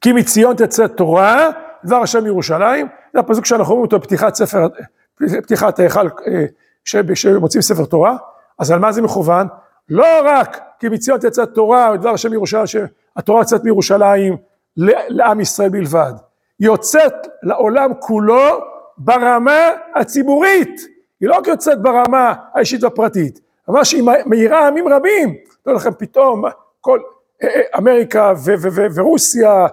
[0.02, 1.50] כי מציון תצא תורה,
[1.86, 4.68] דבר השם ירושלים, זה הפסוק שאנחנו אומרים אותו בפתיחת ספר,
[5.44, 6.46] פתיחת ההיכל, אה,
[6.86, 8.18] שמוצאים ספר תורה,
[8.60, 9.48] אז על מה זה מכוון?
[9.90, 14.38] לא רק כי מציון תצא תורה, ודבר השם ירושלים, שהתורה יוצאת מירושלים
[15.08, 16.14] לעם ישראל בלבד,
[16.60, 18.60] יוצאת לעולם כולו
[18.98, 20.82] ברמה הציבורית,
[21.20, 26.44] היא לא רק יוצאת ברמה האישית והפרטית, ממש היא מאירה עמים רבים, לא לכם פתאום
[26.82, 27.00] כל
[27.44, 28.34] אה, אה, אמריקה
[28.96, 29.68] ורוסיה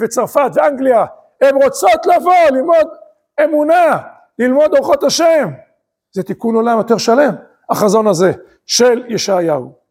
[0.00, 1.04] וצרפת ואנגליה,
[1.40, 2.88] הן רוצות לבוא ללמוד
[3.44, 3.98] אמונה,
[4.38, 5.48] ללמוד אורחות השם,
[6.12, 7.34] זה תיקון עולם יותר שלם,
[7.70, 8.32] החזון הזה
[8.66, 9.85] של ישעיהו.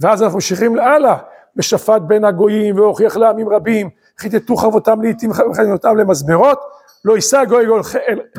[0.00, 1.16] ואז אנחנו ממשיכים לאללה,
[1.56, 6.60] ושפט בין הגויים והוכיח לעמים רבים, חיטטו חרבותם לעיתים וחניותם למזמרות,
[7.04, 7.80] לא יישא גוי גוי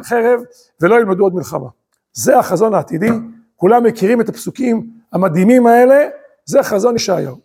[0.04, 0.42] חרב
[0.82, 1.68] ולא ילמדו עוד מלחמה.
[2.14, 3.10] זה החזון העתידי,
[3.56, 6.08] כולם מכירים את הפסוקים המדהימים האלה,
[6.46, 7.36] זה חזון ישעיהו.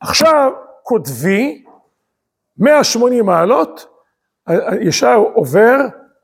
[0.00, 1.64] עכשיו כותבי
[2.58, 3.86] 180 מעלות,
[4.80, 5.76] ישעיהו עובר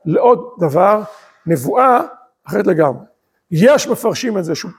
[0.05, 1.01] לעוד דבר,
[1.45, 2.01] נבואה
[2.47, 3.05] אחרת לגמרי.
[3.51, 4.71] יש מפרשים את זה שהוא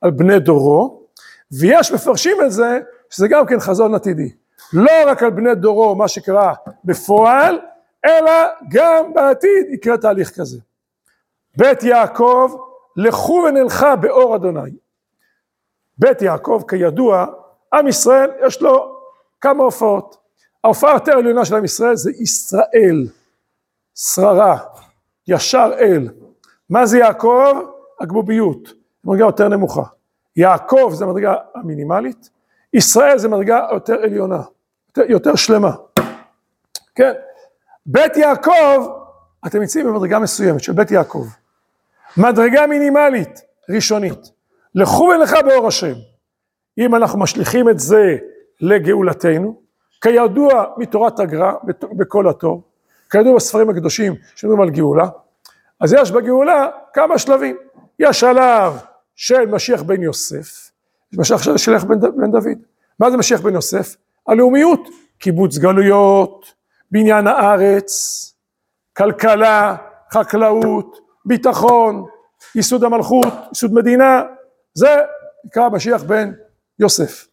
[0.00, 1.05] על בני דורו,
[1.52, 2.80] ויש מפרשים את זה
[3.10, 4.32] שזה גם כן חזון עתידי.
[4.72, 6.54] לא רק על בני דורו, מה שקרה
[6.84, 7.60] בפועל,
[8.04, 8.32] אלא
[8.68, 10.58] גם בעתיד יקרה תהליך כזה.
[11.56, 12.56] בית יעקב,
[12.96, 14.70] לכו ונלכה באור אדוני.
[15.98, 17.26] בית יעקב, כידוע,
[17.74, 18.98] עם ישראל יש לו
[19.40, 20.16] כמה הופעות.
[20.64, 23.06] ההופעה היותר עליונה של עם ישראל זה ישראל,
[23.94, 24.58] שררה,
[25.28, 26.08] ישר אל.
[26.70, 27.60] מה זה יעקב?
[28.00, 28.72] הגבוביות,
[29.04, 29.82] מדרגה יותר נמוכה.
[30.36, 32.30] יעקב זה מדרגה המינימלית,
[32.72, 34.42] ישראל זה מדרגה יותר עליונה,
[34.88, 35.72] יותר, יותר שלמה.
[36.94, 37.12] כן,
[37.86, 38.88] בית יעקב,
[39.46, 41.26] אתם נמצאים במדרגה מסוימת של בית יעקב.
[42.16, 44.30] מדרגה מינימלית, ראשונית.
[44.74, 45.94] לכו ולכה באור השם.
[46.78, 48.16] אם אנחנו משליכים את זה
[48.60, 49.60] לגאולתנו,
[50.00, 52.62] כידוע מתורת הגר"א בכל התור,
[53.10, 55.08] כידוע בספרים הקדושים שמדברים על גאולה,
[55.80, 57.56] אז יש בגאולה כמה שלבים.
[57.98, 58.72] יש שלב
[59.16, 60.70] של משיח בן יוסף,
[61.12, 62.58] משיח של שלח בן, בן דוד.
[63.00, 63.96] מה זה משיח בן יוסף?
[64.26, 66.54] הלאומיות, קיבוץ גלויות,
[66.90, 67.92] בניין הארץ,
[68.96, 69.76] כלכלה,
[70.12, 72.04] חקלאות, ביטחון,
[72.54, 74.22] ייסוד המלכות, ייסוד מדינה,
[74.74, 74.96] זה
[75.44, 76.32] נקרא משיח בן
[76.78, 77.26] יוסף.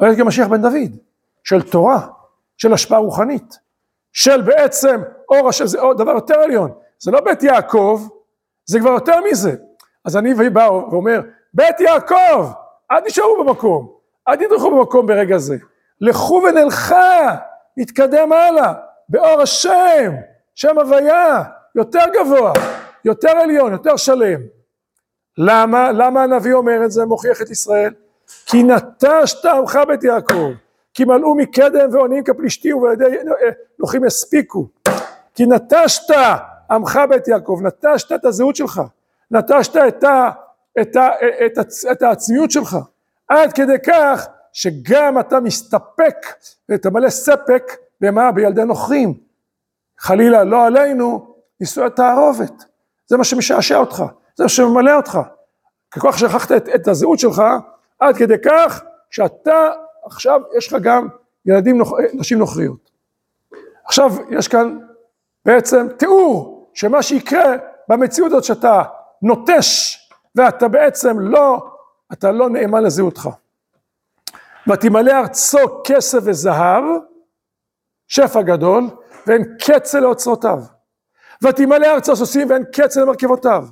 [0.00, 0.96] אבל יש גם משיח בן דוד,
[1.44, 2.08] של תורה,
[2.56, 3.58] של השפעה רוחנית,
[4.12, 8.08] של בעצם אור השם, זה דבר יותר עליון, זה לא בית יעקב,
[8.64, 9.56] זה כבר יותר מזה.
[10.04, 11.20] אז אני בא ואומר,
[11.54, 12.46] בית יעקב,
[12.90, 13.92] אל תישארו במקום,
[14.28, 15.56] אל תדרכו במקום ברגע זה,
[16.00, 17.36] לכו ונלכה,
[17.76, 18.72] נתקדם הלאה,
[19.08, 20.12] באור השם,
[20.54, 21.42] שם הוויה,
[21.74, 22.52] יותר גבוה,
[23.04, 24.40] יותר עליון, יותר שלם.
[25.38, 25.92] למה?
[25.92, 27.94] למה הנביא אומר את זה, מוכיח את ישראל?
[28.46, 30.50] כי נטשת עמך בית יעקב,
[30.94, 33.16] כי מלאו מקדם ועונים כפלישתים ועל ידי
[33.78, 34.66] נוחים יספיקו.
[35.34, 36.14] כי נטשת
[36.70, 38.82] עמך בית יעקב, נטשת את הזהות שלך,
[39.32, 40.30] נטשת את, ה,
[40.80, 41.08] את, ה,
[41.46, 42.76] את, ה, את העצמיות שלך,
[43.28, 46.16] עד כדי כך שגם אתה מסתפק
[46.68, 47.62] ואתה מלא ספק
[48.00, 48.32] במה?
[48.32, 49.14] בילדי נוכרים.
[49.98, 52.64] חלילה, לא עלינו, נישואי תערובת.
[53.06, 54.04] זה מה שמשעשע אותך,
[54.36, 55.18] זה מה שממלא אותך.
[55.90, 57.42] ככוח שכחת את, את הזהות שלך,
[57.98, 59.70] עד כדי כך שאתה
[60.04, 61.08] עכשיו יש לך גם
[61.46, 62.90] ילדים, נוח, נשים נוכריות.
[63.84, 64.78] עכשיו יש כאן
[65.44, 67.56] בעצם תיאור שמה שיקרה
[67.88, 68.82] במציאות הזאת שאתה
[69.22, 69.98] נוטש
[70.34, 71.68] ואתה בעצם לא,
[72.12, 73.28] אתה לא נאמן לזהותך.
[74.68, 76.84] ותמלא ארצו כסף וזהב,
[78.08, 78.84] שפע גדול,
[79.26, 80.58] ואין קצה לאוצרותיו.
[81.42, 83.64] ותמלא ארצו סוסים ואין קצה למרכבותיו.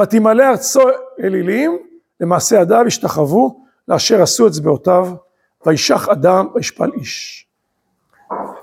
[0.00, 0.80] ותמלא ארצו
[1.20, 1.78] אלילים,
[2.20, 5.08] למעשה ידיו השתחוו, לאשר עשו אצבעותיו,
[5.66, 7.46] וישח אדם וישפל איש.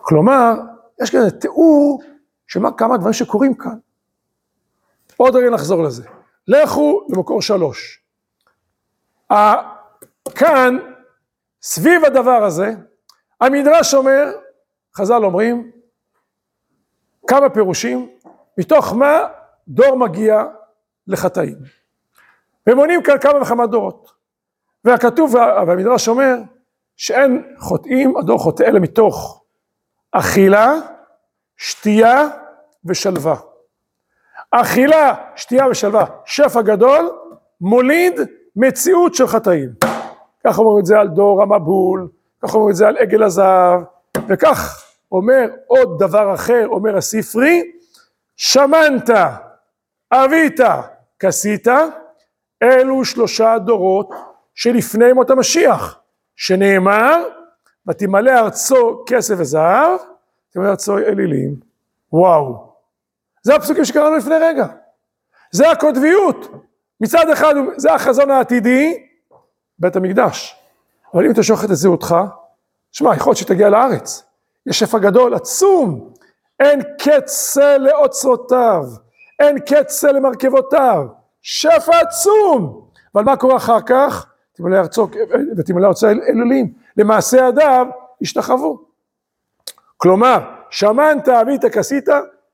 [0.02, 0.54] כלומר,
[1.02, 2.02] יש כאן תיאור
[2.48, 3.78] של כמה דברים שקורים כאן.
[5.22, 6.04] עוד רגע נחזור לזה.
[6.48, 8.04] לכו למקור שלוש.
[10.36, 10.78] כאן,
[11.62, 12.74] סביב הדבר הזה,
[13.42, 14.32] המדרש אומר,
[14.96, 15.72] חז"ל אומרים,
[17.28, 18.10] כמה פירושים,
[18.58, 19.20] מתוך מה
[19.68, 20.44] דור מגיע
[21.08, 21.58] לחטאים.
[22.68, 24.12] ומונים כאן כמה וכמה דורות.
[24.86, 26.36] והכתוב, והמדרש אומר,
[26.98, 29.44] שאין חוטאים, הדור חוטא אלא מתוך
[30.12, 30.74] אכילה,
[31.58, 32.28] שתייה
[32.86, 33.49] ושלווה.
[34.52, 37.12] אכילה, שתייה ושלווה, שפע גדול,
[37.62, 38.14] מוליד
[38.56, 39.70] מציאות של חטאים.
[40.48, 42.08] כך אומרים את זה על דור המבול,
[42.44, 43.82] כך אומרים את זה על עגל הזהב,
[44.28, 47.72] וכך אומר עוד דבר אחר, אומר הספרי,
[48.38, 49.10] שמנת,
[50.12, 50.60] אבית,
[51.20, 51.68] כסית,
[52.64, 54.10] אלו שלושה דורות
[54.56, 56.00] שלפני מות המשיח,
[56.36, 57.24] שנאמר,
[57.88, 60.00] ותמלא ארצו כסף וזהב,
[60.50, 61.56] תמלא ארצו אלילים.
[62.14, 62.69] וואו.
[63.44, 64.66] זה הפסוקים שקראנו לפני רגע.
[65.52, 66.52] זה הקוטביות.
[67.02, 69.04] מצד אחד זה החזון העתידי,
[69.80, 70.56] בית המקדש.
[71.14, 72.16] אבל אם אתה שוכח את זהותך,
[72.92, 74.24] שמע, יכול להיות שתגיע לארץ.
[74.66, 76.14] יש שפע גדול, עצום.
[76.60, 78.84] אין קצה לאוצרותיו,
[79.40, 81.06] אין קצה למרכבותיו.
[81.42, 82.90] שפע עצום.
[83.16, 84.26] אבל מה קורה אחר כך?
[84.54, 85.08] תמלא ארצו
[85.58, 86.74] ותמלא ארצו אלילים.
[86.98, 87.88] למעשה ידיו
[88.22, 88.82] השתחוו.
[89.98, 92.10] כלומר, שמנת, אבית, כסית,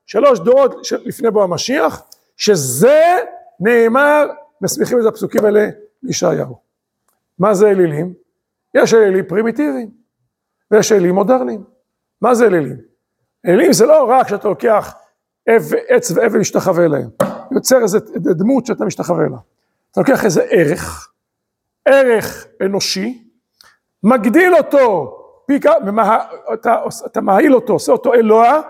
[0.06, 2.04] שלוש דורות לפני בוא המשיח,
[2.38, 3.18] שזה
[3.60, 4.28] נאמר,
[4.62, 5.68] מסמיכים את הפסוקים האלה
[6.04, 6.60] לישעיהו.
[7.40, 8.14] מה זה אלילים?
[8.74, 9.90] יש אלילים פרימיטיביים,
[10.72, 11.64] ויש אלילים מודרניים.
[12.22, 12.78] מה זה אלילים?
[13.46, 14.96] אלילים זה לא רק שאתה לוקח
[15.88, 17.10] עץ ואבן משתחווה להם,
[17.52, 19.38] יוצר איזה דמות שאתה משתחווה לה.
[19.92, 21.12] אתה לוקח איזה ערך,
[21.86, 23.24] ערך אנושי,
[24.04, 28.62] מגדיל אותו, פי כמה, אתה, אתה מעיל אותו, עושה אותו אלוה,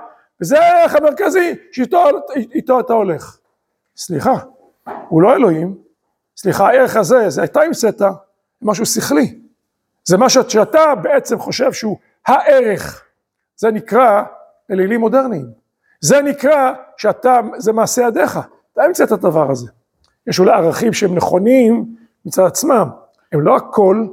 [0.41, 3.37] וזה הערך המרכזי שאיתו אתה הולך.
[3.97, 4.33] סליחה,
[5.07, 5.77] הוא לא אלוהים,
[6.37, 8.01] סליחה, הערך הזה, זה אתה המצאת,
[8.61, 9.39] משהו שכלי.
[10.03, 13.03] זה מה שאתה בעצם חושב שהוא הערך,
[13.55, 14.23] זה נקרא
[14.71, 15.45] אלילים מודרניים.
[16.01, 18.39] זה נקרא שאתה, זה מעשה ידיך,
[18.73, 19.67] אתה המצאת את הדבר הזה.
[20.27, 21.95] יש אולי ערכים שהם נכונים
[22.25, 22.89] מצד עצמם,
[23.31, 24.07] הם לא הכל,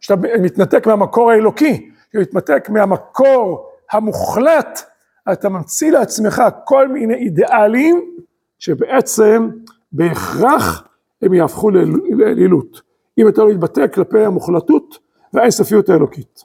[0.00, 4.82] שאתה מתנתק מהמקור האלוקי, אתה מתנתק מהמקור המוחלט,
[5.32, 8.16] אתה ממציא לעצמך כל מיני אידיאלים
[8.58, 9.48] שבעצם
[9.92, 10.88] בהכרח
[11.22, 11.70] הם יהפכו
[12.10, 12.82] לאלילות.
[13.18, 14.98] אם אתה לא מתבטא כלפי המוחלטות
[15.32, 16.44] והאינסופיות האלוקית.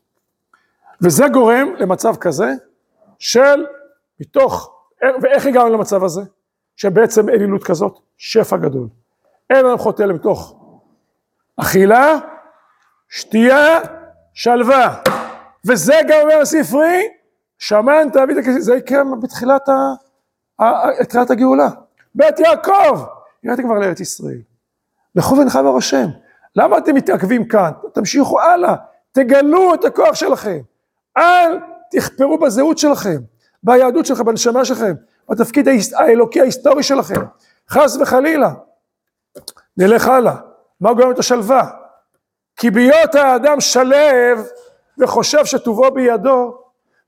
[1.02, 2.54] וזה גורם למצב כזה
[3.20, 3.66] של
[4.20, 4.74] מתוך,
[5.22, 6.22] ואיך הגענו למצב הזה?
[6.76, 8.88] שבעצם אלילות כזאת, שפע גדול.
[9.50, 10.60] אין לנו חוטא מתוך
[11.58, 12.18] אכילה,
[13.10, 13.80] שתייה,
[14.34, 15.02] שלווה.
[15.68, 17.08] וזה גם אומר הספרי,
[17.60, 19.70] שמן תעביד הכסף, זה יקרה בתחילת
[21.10, 21.70] תחילת הגאולה.
[22.16, 23.06] בית יעקב,
[23.44, 24.42] הגעתי כבר לארץ ישראל.
[25.16, 26.08] לכו ונלחם בראשם.
[26.56, 27.72] למה אתם מתעכבים כאן?
[27.94, 28.76] תמשיכו הלאה,
[29.12, 30.60] תגלו את הכוח שלכם.
[31.18, 31.60] אל
[31.92, 33.18] תכפרו בזהות שלכם,
[33.64, 34.94] ביהדות שלכם, בנשמה שלכם,
[35.30, 37.22] בתפקיד האלוקי ההיסטורי שלכם.
[37.70, 38.54] חס וחלילה.
[39.78, 40.36] נלך הלאה.
[40.82, 41.70] מה גורם את השלווה?
[42.56, 44.48] כי בהיות האדם שלב
[44.98, 46.63] וחושב שטובו בידו,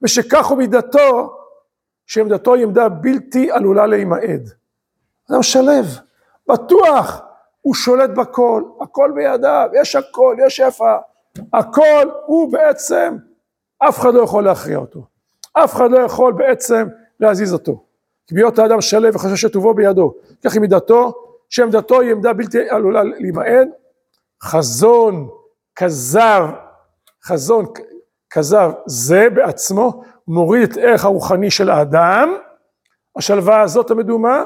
[0.06, 1.38] ושכך הוא מידתו,
[2.08, 4.50] שעמדתו היא עמדה בלתי עלולה להימעד.
[5.32, 5.86] אדם שלב,
[6.48, 7.22] בטוח,
[7.62, 10.98] הוא שולט בכל, הכל בידיו, יש הכל, יש שפע,
[11.54, 13.18] הכל הוא בעצם,
[13.80, 15.06] אף אחד לא יכול להכריע אותו,
[15.54, 16.88] אף אחד לא יכול בעצם
[17.20, 17.84] להזיז אותו.
[18.28, 20.14] כי בהיות האדם שלו וחושב שטובו בידו,
[20.44, 21.14] כך היא מידתו,
[21.50, 23.68] שעמדתו היא עמדה בלתי עלולה להימעד,
[24.44, 25.30] חזון
[25.76, 26.46] כזב,
[27.24, 27.66] חזון
[28.30, 32.36] כזב זה בעצמו מוריד את הערך הרוחני של האדם,
[33.16, 34.44] השלווה הזאת המדומה,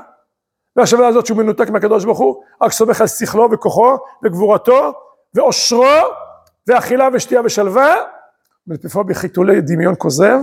[0.75, 4.93] והשלווה הזאת שהוא מנותק מהקדוש ברוך הוא, רק סומך על שכלו וכוחו וגבורתו
[5.33, 5.85] ועושרו
[6.67, 7.95] ואכילה ושתייה ושלווה,
[8.67, 10.39] ולפעמים בחיתולי דמיון כוזב,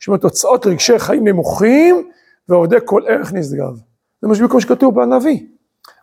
[0.00, 2.10] שמתוצאות רגשי חיים נמוכים
[2.48, 3.76] ועובדי כל ערך נשגב.
[4.22, 5.46] זה מה שבקום שכתוב בנביא.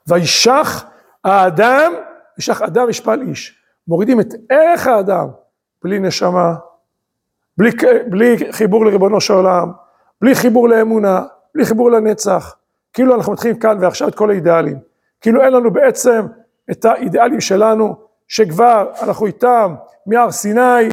[0.07, 0.85] וישח
[1.23, 1.93] האדם,
[2.39, 3.61] ישך אדם ישפל איש.
[3.87, 5.27] מורידים את ערך האדם,
[5.83, 6.55] בלי נשמה,
[7.57, 7.69] בלי,
[8.09, 9.71] בלי חיבור לריבונו של עולם,
[10.21, 11.23] בלי חיבור לאמונה,
[11.55, 12.55] בלי חיבור לנצח.
[12.93, 14.77] כאילו אנחנו מתחילים כאן ועכשיו את כל האידיאלים.
[15.21, 16.21] כאילו אין לנו בעצם
[16.71, 17.95] את האידיאלים שלנו,
[18.27, 20.89] שכבר אנחנו איתם מהר סיני,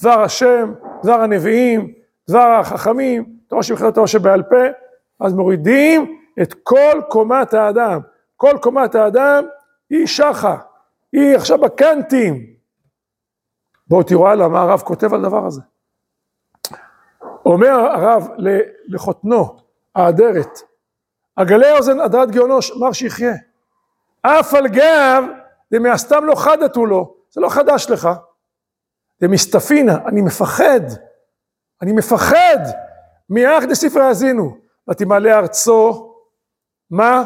[0.00, 0.72] דבר השם,
[1.02, 1.92] דבר הנביאים,
[2.30, 4.56] דבר החכמים, תורה שבכלל תורה שבעל פה,
[5.20, 8.00] אז מורידים את כל קומת האדם.
[8.36, 9.44] כל קומת האדם
[9.90, 10.56] היא שחה,
[11.12, 12.46] היא עכשיו בקנטים.
[13.86, 15.60] בואו תראו הלאה מה הרב כותב על הדבר הזה.
[17.46, 18.28] אומר הרב
[18.88, 19.56] לחותנו,
[19.94, 20.58] האדרת,
[21.36, 23.34] עגלי אוזן הדרת גאונו, מר שיחיה.
[24.22, 25.24] אף על גב,
[25.72, 28.08] דמאסתם לא חדתו לו, זה לא חדש לך.
[29.22, 30.80] דמסתפינה, אני מפחד,
[31.82, 32.58] אני מפחד
[33.30, 34.56] מאח דספרי האזינו,
[34.90, 36.14] ותמלא ארצו,
[36.90, 37.24] מה?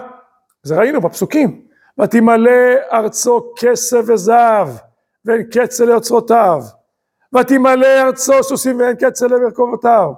[0.62, 1.66] זה ראינו בפסוקים,
[2.00, 2.50] ותמלא
[2.92, 4.68] ארצו כסף וזהב,
[5.24, 6.62] ואין קצה לאוצרותיו,
[7.40, 10.12] ותמלא ארצו סוסים ואין קצה למרכבותיו.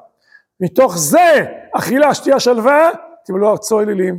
[0.61, 2.91] מתוך זה אכילה, שתייה, שלווה,
[3.25, 4.19] תמלא ארצו אלילים.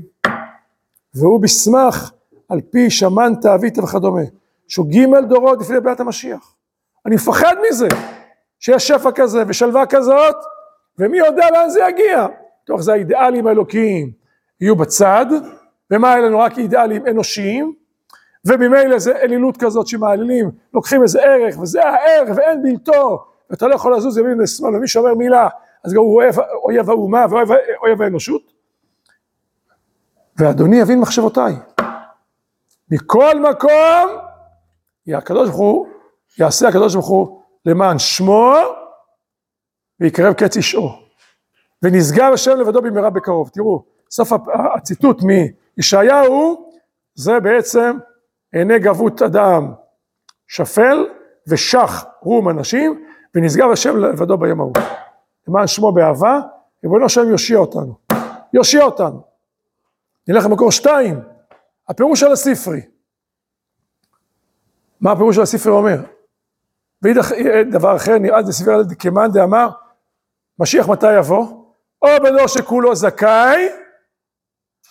[1.16, 2.14] והוא בשמח
[2.50, 4.22] על פי שמן תאווית וכדומה,
[4.68, 6.54] שהוא ג' דורות לפני ביאת המשיח.
[7.06, 7.88] אני מפחד מזה,
[8.60, 10.36] שיש שפע כזה ושלווה כזאת,
[11.00, 12.28] ומי יודע לאן זה יגיע.
[12.66, 14.12] תוך זה האידיאלים האלוקיים
[14.62, 15.26] יהיו בצד,
[15.92, 17.74] ומה היה לנו רק אידיאלים אנושיים,
[18.48, 23.96] וממילא זה אלילות כזאת שמעלילים, לוקחים איזה ערך, וזה הערך ואין בלתו, ואתה לא יכול
[23.96, 25.48] לזוז ימין ושמאל, ומי שאומר מילה,
[25.84, 28.54] אז גם הוא אוהב, אויב האומה ואויב האנושות.
[30.38, 31.54] ואדוני יבין מחשבותיי.
[32.92, 34.10] מכל מקום,
[35.08, 35.88] הקדוש ברוך הוא,
[36.40, 38.54] יעשה הקדוש ברוך הוא למען שמו,
[40.00, 40.90] ויקרב קץ אישו.
[41.84, 43.50] ונשגב השם לבדו במהרה בקרוב.
[43.50, 44.32] תראו, סוף
[44.76, 45.22] הציטוט
[45.78, 46.70] מישעיהו,
[47.16, 47.98] זה בעצם
[48.54, 49.74] עיני גבות אדם
[50.48, 51.08] שפל,
[51.48, 53.06] ושח רום אנשים,
[53.36, 54.74] ונשגב השם לבדו ביום ההוא.
[55.48, 56.40] למען שמו באהבה,
[56.84, 57.96] ריבונו שלם יושיע אותנו.
[58.54, 59.24] יושיע אותנו.
[60.28, 61.20] נלך למקור שתיים,
[61.90, 62.82] הפירוש של הספרי.
[65.02, 65.98] מה הפירוש של הספרי אומר?
[67.02, 67.32] ואידך
[67.72, 69.70] דבר אחר נראה בספר על כמאן דאמר,
[70.60, 71.64] משיח מתי יבוא?
[72.02, 73.70] או בדור שכולו זכאי,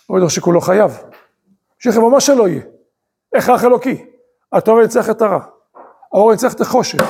[0.09, 0.91] או בדור שכולו חייב.
[1.79, 2.61] משיח יבוא מה שלא יהיה.
[3.35, 4.05] הכרח אלוקי.
[4.51, 5.39] הטוב ינצח את הרע.
[6.13, 7.03] האור ינצח את החושך.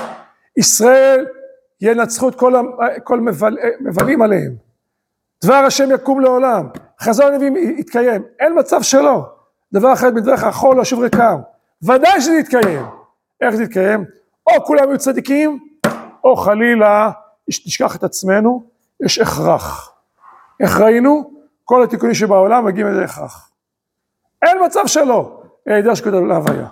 [0.57, 1.25] ישראל
[1.81, 2.53] ינצחו את כל,
[3.03, 4.55] כל מבל, מבלים עליהם.
[5.43, 6.69] דבר השם יקום לעולם.
[7.01, 8.23] חזון הנביאים יתקיים.
[8.39, 9.25] אין מצב שלא.
[9.73, 11.39] דבר אחר מדבריך החול לא שוב ריקם.
[11.83, 12.85] ודאי שזה יתקיים.
[13.41, 14.05] איך זה יתקיים?
[14.47, 15.59] או כולם יהיו צדיקים,
[16.23, 17.11] או חלילה
[17.47, 18.63] נשכח את עצמנו,
[19.05, 19.91] יש הכרח.
[20.59, 21.31] איך ראינו?
[21.63, 23.49] כל התיקונים שבעולם מגיעים לידי הכרח.
[24.41, 25.36] אין מצב שלא.
[25.67, 26.67] היעדר שקודם להוויה.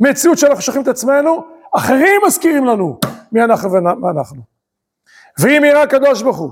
[0.00, 2.98] מציאות שאנחנו שוכחים את עצמנו, אחרים מזכירים לנו
[3.32, 4.42] מי אנחנו ומה אנחנו.
[5.40, 6.50] ואם יראה הקדוש ברוך הוא,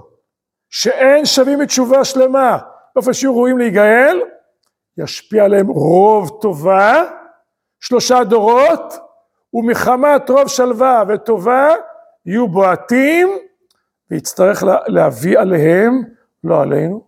[0.70, 2.58] שאין שווים מתשובה שלמה,
[2.94, 4.20] באופן שיהיו ראויים להיגאל,
[4.98, 7.04] ישפיע עליהם רוב טובה,
[7.80, 8.94] שלושה דורות,
[9.54, 11.68] ומחמת רוב שלווה וטובה,
[12.26, 13.28] יהיו בועטים,
[14.10, 16.02] ויצטרך להביא עליהם,
[16.44, 17.04] לא עלינו,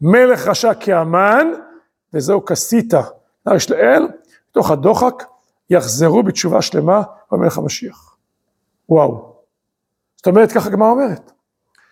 [0.00, 1.52] מלך רשע כאמן,
[2.14, 3.00] וזהו כסיתה.
[3.54, 4.08] יש לאל,
[4.50, 5.24] מתוך הדוחק,
[5.70, 8.16] יחזרו בתשובה שלמה במלך המשיח.
[8.88, 9.36] וואו.
[10.16, 11.32] זאת אומרת, ככה הגמרא אומרת,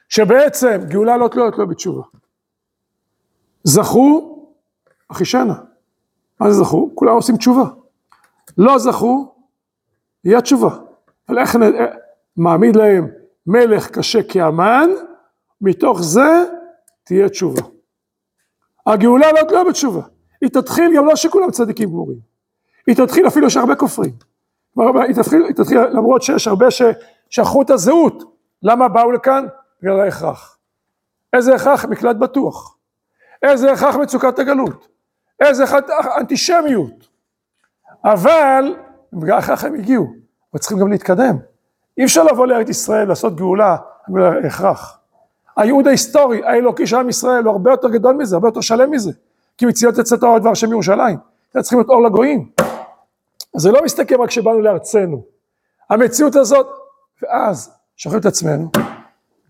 [0.09, 2.03] שבעצם גאולה לא תלויה תלויה בתשובה.
[3.65, 4.39] זכו,
[5.09, 5.55] אחישנה.
[6.41, 6.91] מה זה זכו?
[6.95, 7.65] כולם עושים תשובה.
[8.59, 9.35] לא זכו,
[10.25, 10.79] יהיה התשובה.
[11.29, 11.57] אבל איך
[12.37, 13.09] מעמיד להם
[13.47, 14.91] מלך קשה כאמן,
[15.61, 16.45] מתוך זה
[17.05, 17.63] תהיה תשובה.
[18.87, 20.03] הגאולה לא תלויה בתשובה.
[20.41, 22.19] היא תתחיל גם לא שכולם צדיקים גמורים.
[22.87, 24.13] היא תתחיל אפילו שהרבה כופרים.
[24.77, 28.23] היא תתחיל, היא תתחיל למרות שיש הרבה ששכחו את הזהות.
[28.63, 29.47] למה באו לכאן?
[29.83, 30.59] בגלל ההכרח.
[31.33, 31.85] איזה הכרח?
[31.85, 32.77] מקלט בטוח.
[33.43, 34.89] איזה הכרח מצוקת הגלות.
[35.41, 37.09] איזה הכרח אנטישמיות.
[38.05, 38.77] אבל
[39.13, 40.07] בגלל הכרח הם הגיעו,
[40.53, 41.37] אבל צריכים גם להתקדם.
[41.99, 43.77] אי אפשר לבוא לארץ ישראל לעשות גאולה
[44.09, 44.99] בגלל ההכרח.
[45.57, 49.13] הייעוד ההיסטורי, האלוקי של עם ישראל הוא הרבה יותר גדול מזה, הרבה יותר שלם מזה.
[49.59, 51.17] כי מציאות יצאת האור דבר השם ירושלים.
[51.51, 52.51] אתם צריכים להיות אור לגויים.
[53.57, 55.23] זה לא מסתכם רק כשבאנו לארצנו.
[55.91, 56.67] המציאות הזאת,
[57.23, 58.71] ואז שוכרים את עצמנו,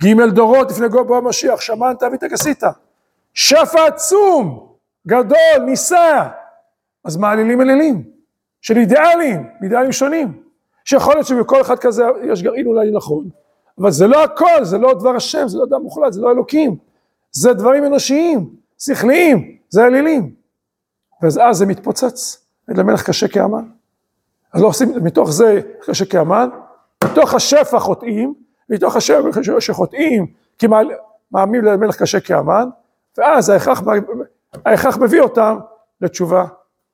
[0.05, 2.62] ג' דורות לפני גוי בוא המשיח, שמנת אבית כסית.
[3.34, 4.68] שפע עצום,
[5.07, 6.28] גדול, נישא.
[7.05, 8.02] אז מעלילים אלילים,
[8.61, 10.42] של אידיאלים, אידיאלים שונים.
[10.84, 13.28] שיכול להיות שבכל אחד כזה יש גרעין אולי נכון,
[13.78, 16.76] אבל זה לא הכל, זה לא דבר השם, זה לא דבר מוחלט, זה לא אלוקים.
[17.32, 20.34] זה דברים אנושיים, שכליים, זה אלילים.
[21.22, 23.64] ואז זה מתפוצץ, למלך קשה כאמן.
[24.52, 26.48] אז לא עושים, מתוך זה קשה כאמן,
[27.04, 28.34] מתוך השפע חוטאים,
[28.68, 29.28] מתוך השפע
[29.60, 30.26] שחוטאים,
[30.58, 30.66] כי
[31.32, 32.68] מאמין למלך קשה כאמן,
[33.18, 33.82] ואז ההכרח,
[34.66, 35.58] ההכרח מביא אותם
[36.00, 36.44] לתשובה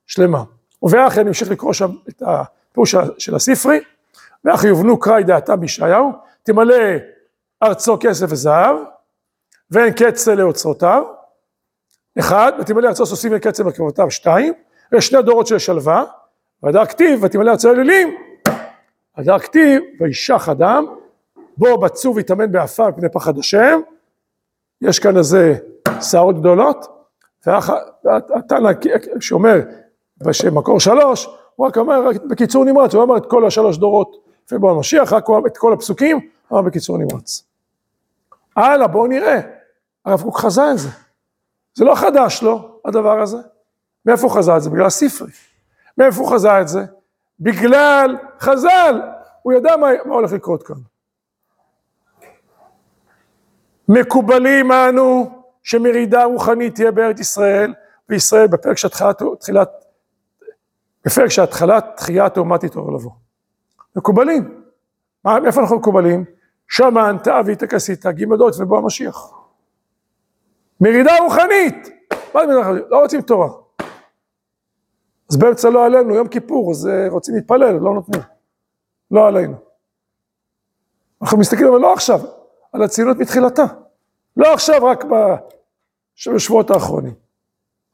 [0.07, 0.45] שלמה.
[0.83, 3.81] ובאחרי אני אמשיך לקרוא שם את הפירוש של הספרי,
[4.45, 6.13] ואחי יובנו קראי דעתם בישעיהו,
[6.43, 6.75] תמלא
[7.63, 8.77] ארצו כסף וזהב,
[9.71, 11.20] ואין קצה לאוצרותיו,
[12.19, 14.53] אחד, ותמלא ארצו סוסים קצה בקרבותיו, שתיים,
[14.93, 16.05] ויש שני דורות של שלווה,
[16.63, 18.17] והדר כתיב, ותמלא ארצו אלילים,
[19.17, 20.87] הדר כתיב, וישח אדם,
[21.57, 23.81] בו בצור ויטמן באפר פני פחד השם,
[24.81, 25.57] יש כאן איזה
[26.01, 26.87] שערות גדולות,
[27.47, 28.71] והתנא
[29.21, 29.61] שאומר
[30.47, 32.01] במקור שלוש, הוא רק אומר
[32.31, 36.17] בקיצור נמרץ, הוא אמר את כל השלוש דורות לפני המשיח, רק את כל הפסוקים,
[36.49, 37.45] הוא אמר בקיצור נמרץ.
[38.57, 39.41] הלאה, בואו נראה,
[40.05, 40.89] הרב קוק חזה את זה.
[41.75, 43.39] זה לא חדש לו, הדבר הזה.
[44.07, 44.71] מאיפה הוא חזה את זה?
[44.71, 45.31] בגלל הספרי.
[45.99, 46.85] מאיפה הוא חזה את זה?
[47.41, 49.01] בגלל חז"ל.
[49.43, 50.77] הוא ידע מה, מה הולך לקרות כאן.
[53.89, 57.75] מקובלים אנו שמרידה רוחנית תהיה בארץ ישראל,
[58.09, 59.23] וישראל בפרק שהתחלת,
[61.05, 63.11] בפרק שהתחלת תחיית האומת יתעורר לבוא.
[63.97, 64.63] מקובלים.
[65.25, 66.25] מה, מאיפה אנחנו מקובלים?
[66.69, 69.40] שמן, תאווית, כסית, גימדות ובוא המשיח.
[70.81, 71.89] מרידה רוחנית.
[72.35, 72.85] מה זה מרידה רוחנית?
[72.91, 73.49] לא רוצים תורה.
[75.31, 78.23] אז באמצע לא עלינו, יום כיפור, אז אה, רוצים להתפלל, לא נותנים.
[79.11, 79.55] לא עלינו.
[81.23, 82.21] אנחנו מסתכלים, אבל לא עכשיו,
[82.73, 83.65] על הציונות מתחילתה.
[84.37, 85.05] לא עכשיו, רק
[86.35, 87.15] בשבועות האחרונים.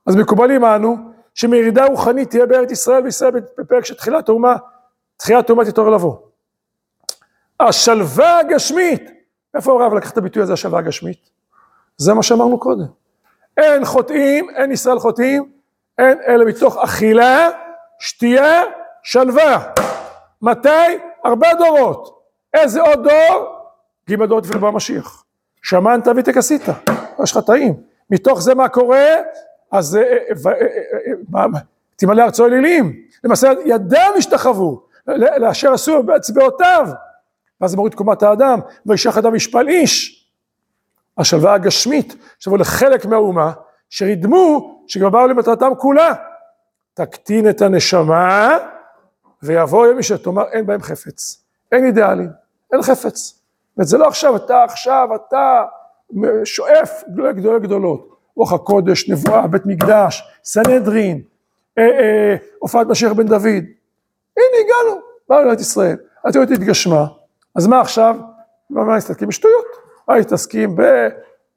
[0.07, 0.97] אז מקובלים אנו,
[1.35, 4.57] שמרידה רוחנית תהיה בארץ ישראל וישראל בפרק של תחילת האומה,
[5.17, 6.17] תחילת האומה תתעורר לבוא.
[7.61, 9.03] השלווה הגשמית,
[9.55, 11.31] איפה הרב לקח את הביטוי הזה, השלווה הגשמית?
[11.97, 12.87] זה מה שאמרנו קודם.
[13.57, 15.51] אין חוטאים, אין ישראל חוטאים,
[15.99, 17.49] אין אלא מתוך אכילה,
[17.99, 18.63] שתייה,
[19.03, 19.73] שלווה.
[20.43, 20.99] מתי?
[21.25, 22.21] הרבה דורות.
[22.55, 23.57] איזה עוד דור?
[24.11, 25.25] ג' דורות ולבוא המשיח.
[25.63, 26.63] שמנת ותכסית,
[27.23, 27.75] יש לך טעים.
[28.11, 29.07] מתוך זה מה קורה?
[29.73, 30.53] אז אה, אה,
[31.37, 31.61] אה,
[31.97, 32.93] תמלא ארצו אלילים.
[33.25, 34.83] למעשה ידם השתחוו,
[35.37, 36.89] לאשר עשו באצבעותיו.
[37.61, 40.26] ואז מוריד קומת האדם, וישח אדם ישפל איש.
[41.19, 43.53] השלווה הגשמית, שתבוא לחלק מהאומה,
[43.91, 46.15] שרידמו, שגם באו למטרתם כולה.
[46.95, 48.59] תקטין את הנשמה,
[49.43, 51.45] ויבוא יום שתאמר אין בהם חפץ.
[51.73, 52.29] אין אידיאלים,
[52.73, 53.43] אין חפץ.
[53.79, 55.63] וזה לא עכשיו, אתה עכשיו, אתה
[56.45, 58.17] שואף גדולי גדולי גדולות.
[58.37, 61.23] רוח הקודש, נבואה, בית מקדש, סנהדרין,
[61.79, 63.65] אה, אה, הופעת משיח בן דוד.
[64.37, 65.97] הנה הגענו, באנו לארץ ישראל.
[66.25, 67.07] התיאוריה התגשמה,
[67.57, 68.17] אז מה עכשיו?
[68.71, 69.29] מה מסתכלים?
[69.29, 69.67] בשטויות.
[70.09, 70.77] מה מתעסקים?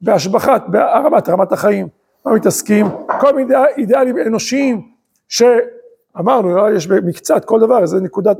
[0.00, 1.88] בהשבחת, בהרמת, רמת החיים.
[2.26, 2.86] מה מתעסקים?
[3.20, 4.90] כל מיני אידיאלים אנושיים
[5.28, 8.32] שאמרנו, יש במקצת כל דבר, זה נקודה,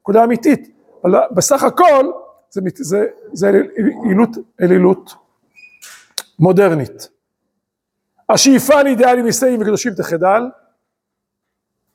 [0.00, 0.70] נקודה אמיתית,
[1.04, 2.10] אבל בסך הכל
[2.50, 3.50] זה, זה, זה
[4.04, 4.30] אלילות,
[4.60, 5.14] אלילות
[6.38, 7.08] מודרנית.
[8.28, 10.42] השאיפה לאידיאלים נישאים וקדושים תחדל,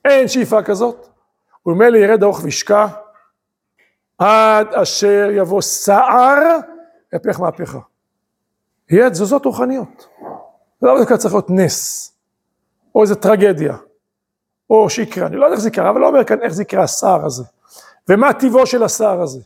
[0.06, 1.08] אין שאיפה כזאת,
[1.66, 2.88] וממילא ירד ארוך וישקע,
[4.18, 6.60] עד אשר יבוא סער,
[7.16, 7.80] יפך מהפכה.
[8.90, 10.08] יהיה תזוזות רוחניות.
[10.82, 12.12] זה לא דווקא צריך להיות נס,
[12.96, 13.78] או איזה טרגדיה,
[14.70, 16.84] או שיקרה, אני לא יודע איך זה יקרה, אבל לא אומר כאן איך זה יקרה
[16.84, 17.44] הסער הזה,
[18.10, 19.40] ומה טיבו של הסער הזה.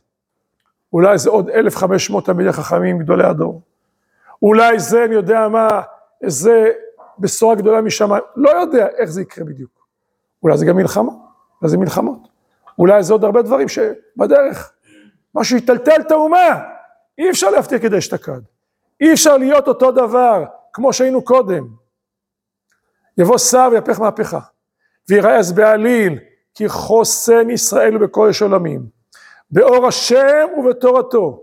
[0.93, 3.61] אולי זה עוד 1,500 תלמידי חכמים גדולי הדור.
[4.41, 5.67] אולי זה, אני יודע מה,
[6.22, 6.70] איזה
[7.20, 9.72] בשורה גדולה משמיים, לא יודע איך זה יקרה בדיוק.
[10.43, 11.11] אולי זה גם מלחמה,
[11.61, 12.28] אולי זה מלחמות.
[12.80, 14.72] אולי זה עוד הרבה דברים שבדרך,
[15.36, 16.59] משהו יטלטל את האומה.
[17.20, 18.41] אי אפשר להבטיח כדי אשתקד.
[19.01, 21.67] אי אפשר להיות אותו דבר כמו שהיינו קודם.
[23.17, 24.39] יבוא שר ויפך מהפכה,
[25.09, 26.20] ויראה אז בעליל,
[26.55, 28.86] כי חוסן ישראל ובקודש עולמים,
[29.51, 31.41] באור השם ובתורתו,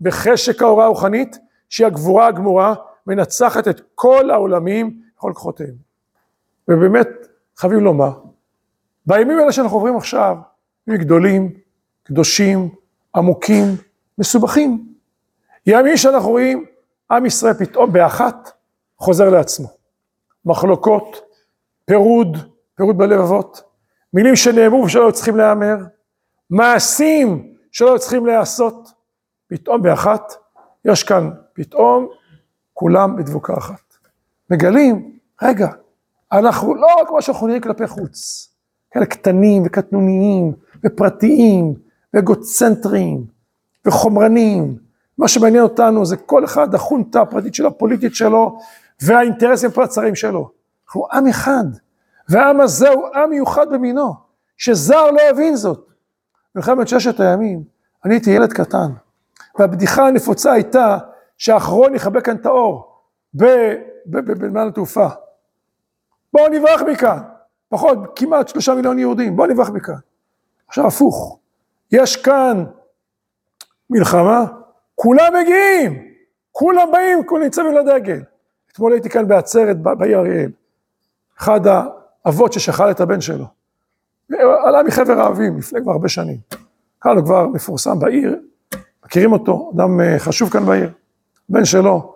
[0.00, 1.36] בחשק ההוראה הרוחנית,
[1.68, 2.74] שהיא הגבורה הגמורה,
[3.06, 5.74] מנצחת את כל העולמים בכל כוחותיהם.
[6.68, 7.08] ובאמת,
[7.56, 8.20] חייבים לומר,
[9.06, 10.36] בימים האלה שאנחנו עוברים עכשיו,
[10.86, 11.52] ימים גדולים,
[12.02, 12.68] קדושים,
[13.16, 13.64] עמוקים,
[14.18, 14.95] מסובכים.
[15.66, 16.64] ימים שאנחנו רואים
[17.10, 18.50] עם ישראל פתאום באחת
[18.98, 19.68] חוזר לעצמו.
[20.44, 21.20] מחלוקות,
[21.84, 22.36] פירוד,
[22.74, 23.62] פירוד בלבבות,
[24.12, 25.76] מילים שנאמרו ושלא צריכים להיאמר,
[26.50, 28.88] מעשים שלא צריכים להיעשות,
[29.48, 30.32] פתאום באחת,
[30.84, 32.08] יש כאן פתאום
[32.72, 33.94] כולם בדבוקה אחת.
[34.50, 35.68] מגלים, רגע,
[36.32, 38.48] אנחנו לא רק מה שאנחנו נראים כלפי חוץ,
[38.90, 40.52] כאלה קטנים וקטנוניים
[40.84, 41.74] ופרטיים
[42.14, 43.24] ואגוצנטריים
[43.84, 44.78] וחומרניים,
[45.18, 48.58] מה שמעניין אותנו זה כל אחד, החונטה הפרטית שלו, הפוליטית שלו,
[49.02, 50.50] והאינטרסים הצרים שלו.
[50.86, 51.64] אנחנו עם אחד,
[52.28, 54.14] והעם הזה הוא עם מיוחד במינו,
[54.56, 55.90] שזר לא יבין זאת.
[56.54, 57.62] מלחמת ששת הימים,
[58.04, 58.92] אני הייתי ילד קטן,
[59.58, 60.98] והבדיחה הנפוצה הייתה
[61.38, 63.00] שהאחרון יכבה כאן את האור
[64.06, 65.08] בנמל התעופה.
[66.32, 67.18] בואו נברח מכאן.
[67.68, 69.94] פחות, כמעט שלושה מיליון יהודים, בואו נברח מכאן.
[70.68, 71.38] עכשיו הפוך,
[71.92, 72.64] יש כאן
[73.90, 74.44] מלחמה,
[74.96, 76.08] כולם מגיעים,
[76.52, 78.20] כולם באים, כולם ניצבים לדגל.
[78.72, 80.50] אתמול הייתי כאן בעצרת בעיר אריאל.
[81.38, 81.60] אחד
[82.24, 83.44] האבות ששכל את הבן שלו.
[84.64, 86.38] עלה מחבר האבים לפני כבר הרבה שנים.
[87.00, 88.40] כאן הוא כבר מפורסם בעיר,
[89.04, 90.90] מכירים אותו, אדם אה, חשוב כאן בעיר.
[91.48, 92.14] בן שלו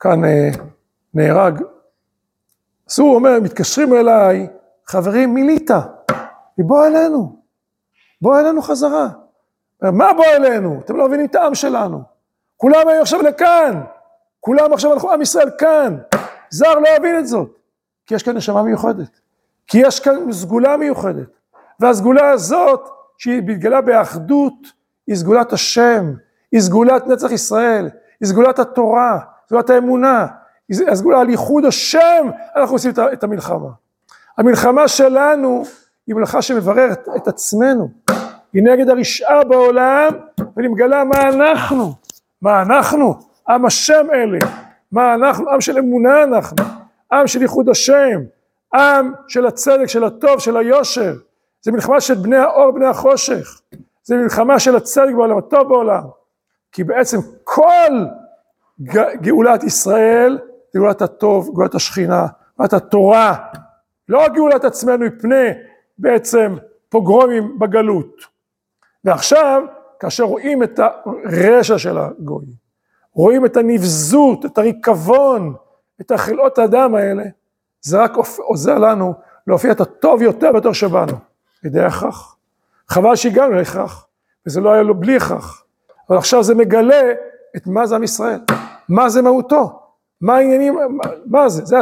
[0.00, 0.50] כאן אה,
[1.14, 1.60] נהרג.
[2.90, 4.46] אז הוא אומר, מתקשרים אליי,
[4.86, 5.80] חברים, מליטא,
[6.58, 7.36] בוא אלינו,
[8.20, 9.08] בוא אלינו חזרה.
[9.82, 10.80] מה בוא אלינו?
[10.84, 12.02] אתם לא מבינים את העם שלנו.
[12.56, 13.82] כולם היו עכשיו לכאן,
[14.40, 15.96] כולם עכשיו הלכו, עם ישראל כאן.
[16.50, 17.58] זר לא יבין את זאת,
[18.06, 19.20] כי יש כאן נשמה מיוחדת,
[19.66, 21.38] כי יש כאן סגולה מיוחדת,
[21.80, 24.54] והסגולה הזאת, שהיא מתגלה באחדות,
[25.06, 26.14] היא סגולת השם,
[26.52, 27.88] היא סגולת נצח ישראל,
[28.20, 29.18] היא סגולת התורה,
[29.48, 30.26] סגולת האמונה,
[30.68, 33.70] היא הסגולה על ייחוד השם, אנחנו עושים את המלחמה.
[34.38, 35.64] המלחמה שלנו
[36.06, 37.88] היא מלאכה שמבררת את עצמנו,
[38.54, 40.12] היא נגד הרשעה בעולם,
[40.56, 41.92] ונמגלה מה אנחנו,
[42.42, 43.14] מה אנחנו,
[43.48, 44.38] עם השם אלה,
[44.92, 46.56] מה אנחנו, עם של אמונה אנחנו,
[47.12, 48.20] עם של ייחוד השם,
[48.74, 51.14] עם של הצדק, של הטוב, של היושר,
[51.62, 53.60] זה מלחמה של בני האור, בני החושך,
[54.02, 56.02] זה מלחמה של הצדק בעולם, הטוב בעולם,
[56.72, 57.92] כי בעצם כל
[59.20, 60.38] גאולת ישראל,
[60.76, 62.26] גאולת הטוב, גאולת השכינה,
[62.58, 63.34] גאולת התורה,
[64.08, 65.48] לא רק גאולת עצמנו מפני
[65.98, 66.54] בעצם
[66.88, 68.33] פוגרומים בגלות.
[69.04, 69.62] ועכשיו,
[70.00, 70.80] כאשר רואים את
[71.24, 72.52] הרשע של הגויים,
[73.12, 75.54] רואים את הנבזות, את הריקבון,
[76.00, 77.24] את החלאות הדם האלה,
[77.80, 79.14] זה רק עוזר לנו
[79.46, 81.16] להופיע את הטוב יותר ויותר שבנו,
[81.64, 82.36] לידי הכרח.
[82.88, 84.06] חבל שהגענו להכרח,
[84.46, 85.64] וזה לא היה לו בלי הכרח.
[86.08, 87.12] אבל עכשיו זה מגלה
[87.56, 88.40] את מה זה עם ישראל,
[88.88, 89.80] מה זה מהותו,
[90.20, 91.76] מה העניינים, מה, מה זה, זה,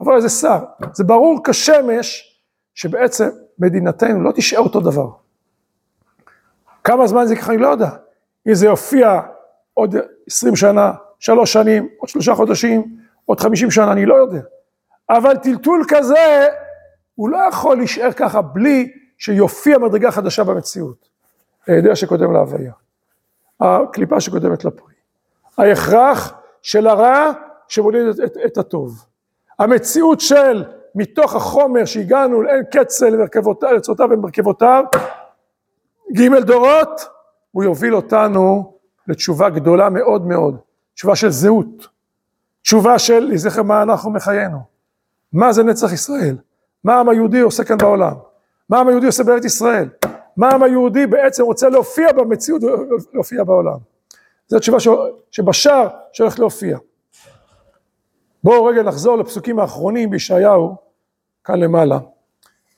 [0.00, 0.58] אבל איזה שר,
[0.92, 2.40] זה ברור כשמש
[2.74, 3.28] שבעצם
[3.58, 5.08] מדינתנו לא תישאר אותו דבר.
[6.86, 7.88] כמה זמן זה ככה אני לא יודע,
[8.48, 9.20] אם זה יופיע
[9.74, 9.94] עוד
[10.26, 14.40] עשרים שנה, שלוש שנים, עוד שלושה חודשים, עוד חמישים שנה, אני לא יודע.
[15.10, 16.48] אבל טלטול כזה,
[17.14, 21.08] הוא לא יכול להישאר ככה בלי שיופיע מדרגה חדשה במציאות.
[21.66, 22.72] הידיעה שקודם להוויה.
[23.60, 24.94] הקליפה שקודמת לפרי.
[25.58, 27.32] ההכרח של הרע
[27.68, 29.04] שמוליד את, את, את הטוב.
[29.58, 30.64] המציאות של
[30.94, 34.84] מתוך החומר שהגענו לאין קצל למרכבותיו, לצורותיו ומרכבותיו,
[36.12, 37.00] ג' דורות,
[37.50, 38.72] הוא יוביל אותנו
[39.08, 40.56] לתשובה גדולה מאוד מאוד,
[40.94, 41.88] תשובה של זהות,
[42.62, 44.58] תשובה של לזכר מה אנחנו מחיינו,
[45.32, 46.36] מה זה נצח ישראל,
[46.84, 48.14] מה העם היהודי עושה כאן בעולם,
[48.68, 49.88] מה העם היהודי עושה בארץ ישראל,
[50.36, 53.78] מה העם היהודי בעצם רוצה להופיע במציאות ולהופיע בעולם.
[54.48, 54.78] זו תשובה
[55.30, 56.78] שבשער שהולך להופיע.
[58.44, 60.76] בואו רגע נחזור לפסוקים האחרונים בישעיהו,
[61.44, 61.98] כאן למעלה.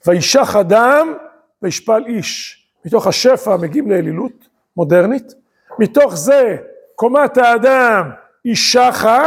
[0.06, 1.14] וישח אדם
[1.62, 2.57] וישפל איש.
[2.88, 5.34] מתוך השפע מגיעים לאלילות מודרנית.
[5.78, 6.56] מתוך זה
[6.94, 8.10] קומת האדם
[8.44, 9.22] היא שחה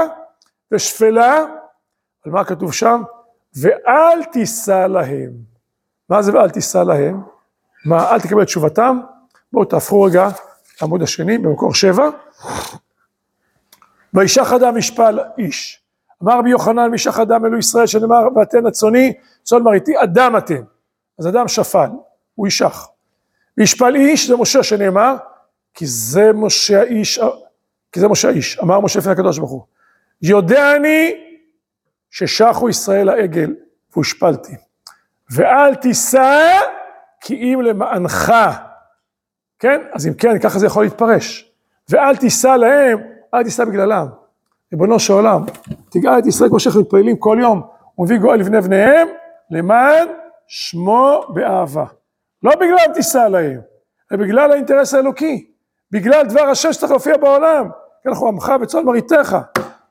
[0.71, 1.45] ושפלה.
[2.25, 3.01] על מה כתוב שם?
[3.61, 5.31] ואל תישא להם.
[6.09, 7.21] מה זה ואל תישא להם?
[7.85, 8.99] מה, אל תקבל את תשובתם?
[9.53, 10.27] בואו תהפכו רגע
[10.81, 12.09] לעמוד השני במקור שבע.
[14.13, 15.83] וישח אדם ישפל איש.
[16.23, 20.61] אמר רבי יוחנן משח אדם אלו ישראל שנאמר ואתן הצוני צאן מרעיתי אדם אתם
[21.19, 21.89] אז אדם שפל
[22.35, 22.90] הוא ישח
[23.61, 25.15] וישפל איש זה משה שנאמר
[25.73, 27.19] כי זה משה האיש
[27.91, 29.61] כי זה משה האיש אמר משה לפני הקדוש ברוך הוא
[30.21, 31.13] יודע אני
[32.09, 33.55] ששחו ישראל העגל
[33.93, 34.55] והושפלתי
[35.31, 36.59] ואל תישא
[37.21, 38.33] כי אם למענך.
[39.59, 39.81] כן?
[39.91, 41.51] אז אם כן ככה זה יכול להתפרש.
[41.89, 42.99] ואל תישא להם
[43.33, 44.07] אל תישא בגללם.
[44.71, 45.45] ריבונו של עולם,
[45.89, 47.61] תגאל את ישראל כמו שאנחנו מתפללים כל יום,
[47.97, 49.07] ומביא גואל לבני בניהם,
[49.51, 50.07] למען
[50.47, 51.85] שמו באהבה.
[52.43, 53.61] לא בגלל תישא להם,
[54.11, 55.51] אלא בגלל האינטרס האלוקי,
[55.91, 57.69] בגלל דבר השם שצריך להופיע בעולם,
[58.03, 59.37] כי אנחנו עמך וצאן מרעיתך,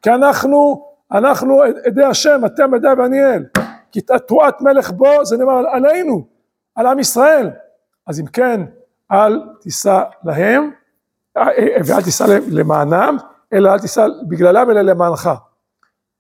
[0.03, 3.45] כי אנחנו, אנחנו עדי השם, אתם עדי ואניאל,
[3.93, 6.27] כי תרועת מלך בו זה נאמר עלינו,
[6.75, 7.51] על עם ישראל.
[8.07, 8.61] אז אם כן,
[9.13, 10.71] אל תישא להם,
[11.37, 13.17] אה, אה, ואל תישא להם למענם,
[13.53, 15.31] אלא אל תיסע בגללם אלא למענך.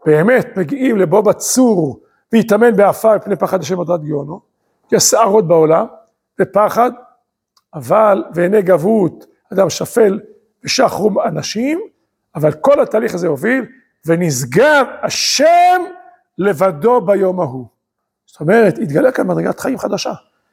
[0.06, 2.00] באמת מגיעים לבו בצור
[2.32, 4.40] ויתאמן באפר מפני פחד השם עודד גאונו,
[4.88, 5.86] כי יש שערות בעולם
[6.40, 6.90] ופחד,
[7.74, 10.20] אבל ועיני גבות אדם שפל
[10.64, 11.80] ושחרום אנשים,
[12.34, 13.66] אבל כל התהליך הזה הוביל
[14.06, 15.82] ונשגב השם
[16.38, 17.66] לבדו ביום ההוא.
[18.26, 20.12] זאת אומרת, התגלה כאן מדרגת חיים חדשה,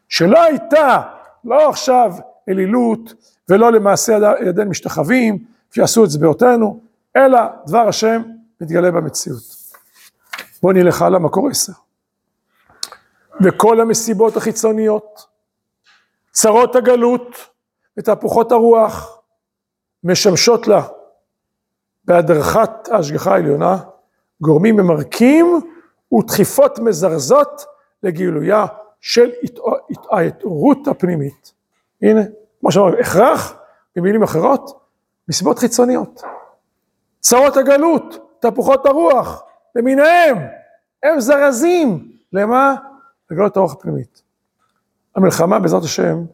[0.10, 1.02] שלא הייתה,
[1.46, 2.14] לא עכשיו
[2.50, 3.14] אלילות
[3.50, 6.80] ולא למעשה ידינו משתחווים, שיעשו את זבעותינו,
[7.16, 8.22] אלא דבר השם
[8.62, 9.44] מתגלה במציאות.
[10.62, 11.74] בואו נלך הלאה, מקור עשר.
[13.44, 15.26] וכל המסיבות החיצוניות,
[16.40, 17.36] צרות הגלות
[17.98, 19.22] ותהפוכות הרוח,
[20.04, 20.82] משמשות לה
[22.06, 23.78] בהדרכת ההשגחה העליונה,
[24.42, 25.62] גורמים ממרקים
[26.14, 27.66] ודחיפות מזרזות
[28.04, 28.66] לגילויה
[29.02, 29.32] של
[30.12, 31.54] ההתעוררות הפנימית.
[32.02, 32.22] הנה,
[32.60, 33.60] כמו שאמרנו, הכרח,
[33.96, 34.80] במילים אחרות,
[35.28, 36.22] מסיבות חיצוניות.
[37.20, 39.44] צרות הגלות, תהפוכות הרוח,
[39.76, 40.38] למיניהם,
[41.04, 42.12] הם זרזים.
[42.34, 42.76] למה?
[43.32, 44.27] לגלות הרוח הפנימית.
[45.18, 46.26] המלחמה בעזרת השם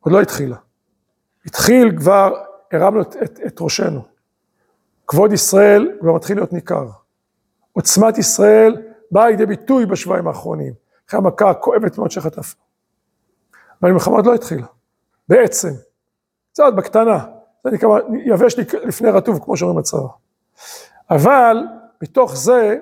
[0.00, 0.56] עוד לא התחילה.
[1.46, 2.34] התחיל כבר,
[2.72, 4.04] הרמנו את, את, את ראשנו.
[5.06, 6.88] כבוד ישראל כבר מתחיל להיות ניכר.
[7.72, 10.72] עוצמת ישראל באה לידי ביטוי בשבועיים האחרונים,
[11.08, 12.60] אחרי המכה הכואבת מאוד שחטפנו.
[13.82, 14.66] אבל המלחמה עוד לא התחילה,
[15.28, 15.72] בעצם.
[16.52, 17.26] קצת בקטנה,
[17.64, 20.08] זה נקרא, יבש לפני רטוב, כמו שאומרים הצבא.
[21.10, 21.56] אבל
[22.02, 22.76] מתוך זה,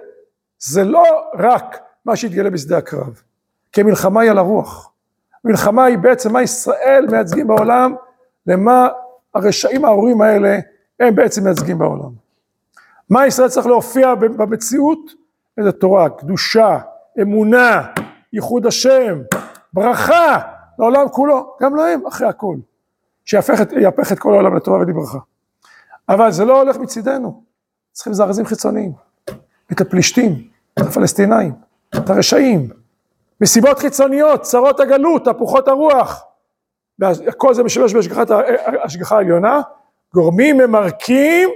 [0.59, 1.05] זה לא
[1.39, 3.23] רק מה שהתגלה בשדה הקרב,
[3.73, 4.93] כי המלחמה היא על הרוח.
[5.47, 7.95] המלחמה היא בעצם מה ישראל מייצגים בעולם,
[8.47, 8.89] למה
[9.35, 10.59] הרשעים הארורים האלה
[11.01, 12.11] הם בעצם מייצגים בעולם.
[13.11, 14.99] מה ישראל צריך להופיע במציאות?
[15.59, 16.79] איזה תורה, קדושה,
[17.23, 17.83] אמונה,
[18.33, 19.19] ייחוד השם,
[19.73, 20.41] ברכה
[20.79, 22.57] לעולם כולו, גם להם אחרי הכל.
[23.25, 25.19] שיהפך את כל העולם לטובה ולברכה.
[26.09, 27.43] אבל זה לא הולך מצידנו,
[27.93, 28.93] צריכים זרזים חיצוניים,
[29.73, 31.53] את הפלישתים, את הפלסטינאים,
[31.97, 32.69] את הרשעים,
[33.41, 36.24] מסיבות חיצוניות, צרות הגלות, תהפוכות הרוח,
[37.37, 39.61] כל זה משמש בהשגחה העליונה,
[40.14, 41.49] גורמים ממרקים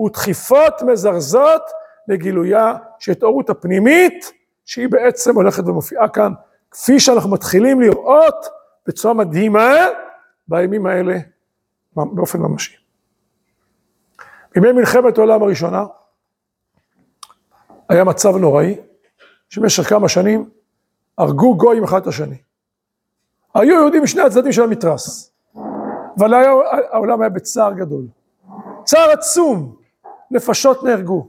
[0.00, 1.62] ודחיפות מזרזות
[2.08, 4.32] לגילויה של התעוררות הפנימית,
[4.64, 6.32] שהיא בעצם הולכת ומופיעה כאן,
[6.70, 8.46] כפי שאנחנו מתחילים לראות
[8.86, 9.74] בצורה מדהימה
[10.48, 11.16] בימים האלה
[11.96, 12.76] באופן ממשי.
[14.54, 15.84] בימי מלחמת העולם הראשונה
[17.88, 18.76] היה מצב נוראי,
[19.48, 20.50] שבמשך כמה שנים
[21.18, 22.36] הרגו גויים אחד את השני.
[23.54, 25.32] היו יהודים משני הצדדים של המתרס,
[26.18, 26.34] אבל
[26.92, 28.06] העולם היה בצער גדול.
[28.84, 29.76] צער עצום,
[30.30, 31.28] נפשות נהרגו.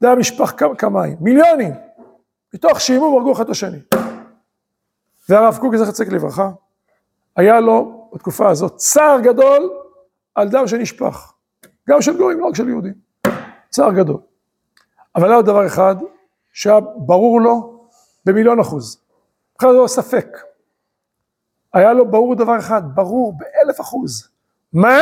[0.00, 1.74] זה היה משפח כמיים, מיליונים,
[2.54, 3.78] מתוך שעימום הרגו אחד את השני.
[5.28, 6.50] והרב קוק, זכר צדיק לברכה,
[7.36, 9.70] היה לו בתקופה הזאת צער גדול
[10.34, 11.32] על דם שנשפך.
[11.88, 12.94] גם של גויים, לא רק של יהודים.
[13.70, 14.20] צער גדול.
[15.16, 15.96] אבל היה עוד דבר אחד
[16.52, 17.71] שהיה ברור לו
[18.24, 19.02] במיליון אחוז.
[19.58, 20.26] בכלל לא ספק.
[21.74, 24.28] היה לו ברור דבר אחד, ברור באלף אחוז.
[24.72, 24.98] מה?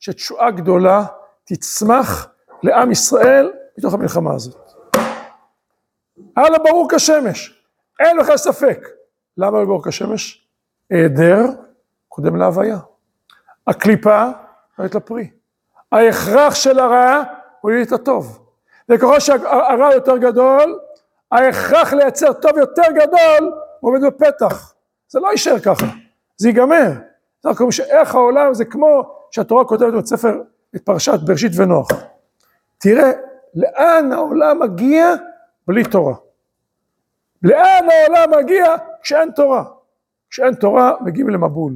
[0.00, 1.04] שתשועה גדולה
[1.44, 2.28] תצמח
[2.62, 4.56] לעם ישראל מתוך המלחמה הזאת.
[6.36, 7.64] היה לו ברור כשמש,
[8.00, 8.88] אין לך ספק.
[9.36, 10.48] למה היה ברור כשמש?
[10.90, 11.44] היעדר
[12.08, 12.78] קודם להוויה.
[13.66, 14.30] הקליפה
[14.78, 15.30] הייתה לפרי.
[15.92, 17.22] ההכרח של הרע
[17.60, 18.38] הוא יהיה את הטוב.
[18.88, 20.78] וככל שהרע יותר גדול,
[21.32, 24.74] ההכרח לייצר טוב יותר גדול עומד בפתח.
[25.08, 25.86] זה לא יישאר ככה,
[26.36, 26.90] זה ייגמר.
[27.42, 30.40] זה רק אומר שאיך העולם זה כמו שהתורה כותבת את ספר,
[30.76, 31.88] את פרשת בראשית ונוח.
[32.78, 33.12] תראה
[33.54, 35.14] לאן העולם מגיע
[35.68, 36.14] בלי תורה.
[37.42, 39.64] לאן העולם מגיע כשאין תורה.
[40.30, 41.72] כשאין תורה מגיעים למבול,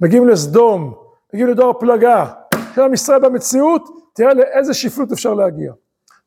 [0.00, 0.94] מגיעים לסדום,
[1.34, 2.26] מגיעים לדור הפלגה.
[2.74, 5.72] של עם ישראל במציאות, תראה לאיזה שפלות אפשר להגיע.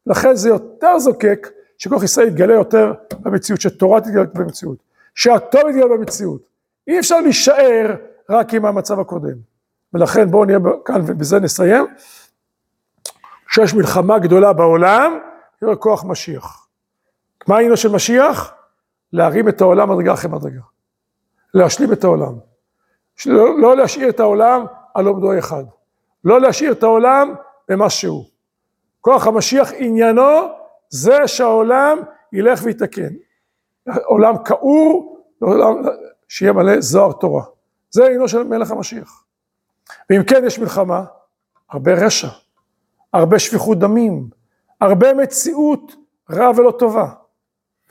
[0.05, 1.47] לכן זה יותר זוקק
[1.83, 4.77] שכוח ישראל יתגלה יותר במציאות, שתורה תתגלה במציאות,
[5.15, 6.41] שהטוב יתגלה במציאות.
[6.87, 7.95] אי אפשר להישאר
[8.29, 9.37] רק עם המצב הקודם.
[9.93, 11.85] ולכן בואו נהיה כאן ובזה נסיים.
[13.49, 15.19] שיש מלחמה גדולה בעולם,
[15.61, 16.67] יהיה כוח משיח.
[17.47, 18.53] מה העניין של משיח?
[19.13, 20.61] להרים את העולם מדרגה אחרי מדרגה.
[21.53, 22.33] להשלים את העולם.
[23.25, 25.63] לא, לא להשאיר את העולם על עומדו אחד.
[26.23, 27.33] לא להשאיר את העולם
[27.69, 28.25] במה שהוא.
[29.01, 30.62] כוח המשיח עניינו
[30.93, 31.97] זה שהעולם
[32.33, 33.13] ילך ויתקן.
[34.05, 35.19] עולם כעור,
[36.27, 37.43] שיהיה מלא זוהר תורה.
[37.89, 39.23] זה עניינו של מלך המשיח.
[40.09, 41.03] ואם כן יש מלחמה,
[41.69, 42.27] הרבה רשע,
[43.13, 44.29] הרבה שפיכות דמים,
[44.81, 45.95] הרבה מציאות
[46.31, 47.07] רע ולא טובה.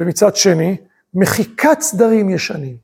[0.00, 0.76] ומצד שני,
[1.14, 2.76] מחיקת סדרים ישנים.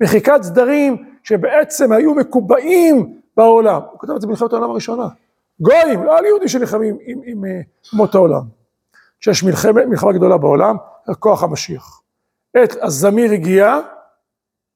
[0.00, 3.80] מחיקת סדרים שבעצם היו מקובעים בעולם.
[3.90, 5.08] הוא כותב את זה במלחמת העולם הראשונה.
[5.60, 7.62] גויים, לא על יהודים שנלחמים עם, עם, עם
[7.92, 8.57] אומות העולם.
[9.20, 10.76] כשיש מלחמה, מלחמה גדולה בעולם,
[11.18, 12.02] כוח המשיח.
[12.54, 13.78] עת הזמיר הגיע,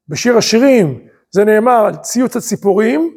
[0.09, 3.15] בשיר השירים זה נאמר על ציוץ הציפורים,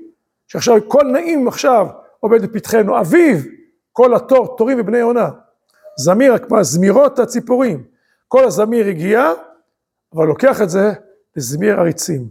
[0.47, 1.87] שעכשיו כל נעים עכשיו
[2.19, 3.45] עובד בפתחנו, אביב,
[3.91, 5.29] כל התור, תורים ובני עונה.
[5.97, 7.83] זמיר, כמו זמירות הציפורים.
[8.27, 9.31] כל הזמיר הגיע,
[10.15, 10.93] אבל לוקח את זה
[11.35, 12.27] לזמיר עריצים.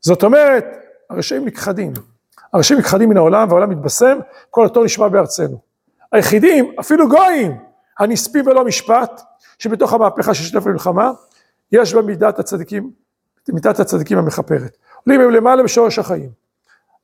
[0.00, 0.64] זאת אומרת,
[1.10, 1.92] הרשעים נכחדים.
[2.52, 4.18] הרשעים נכחדים מן העולם והעולם מתבשם,
[4.50, 5.58] כל אותו נשמע בארצנו.
[6.12, 7.58] היחידים, אפילו גויים,
[7.98, 9.20] הנספים ולא משפט,
[9.58, 11.10] שבתוך המהפכה של שטף למלחמה,
[11.72, 12.90] יש בה מידת הצדיקים,
[13.48, 14.76] מידת הצדיקים המכפרת.
[15.06, 16.30] עולים הם למעלה בשורש החיים.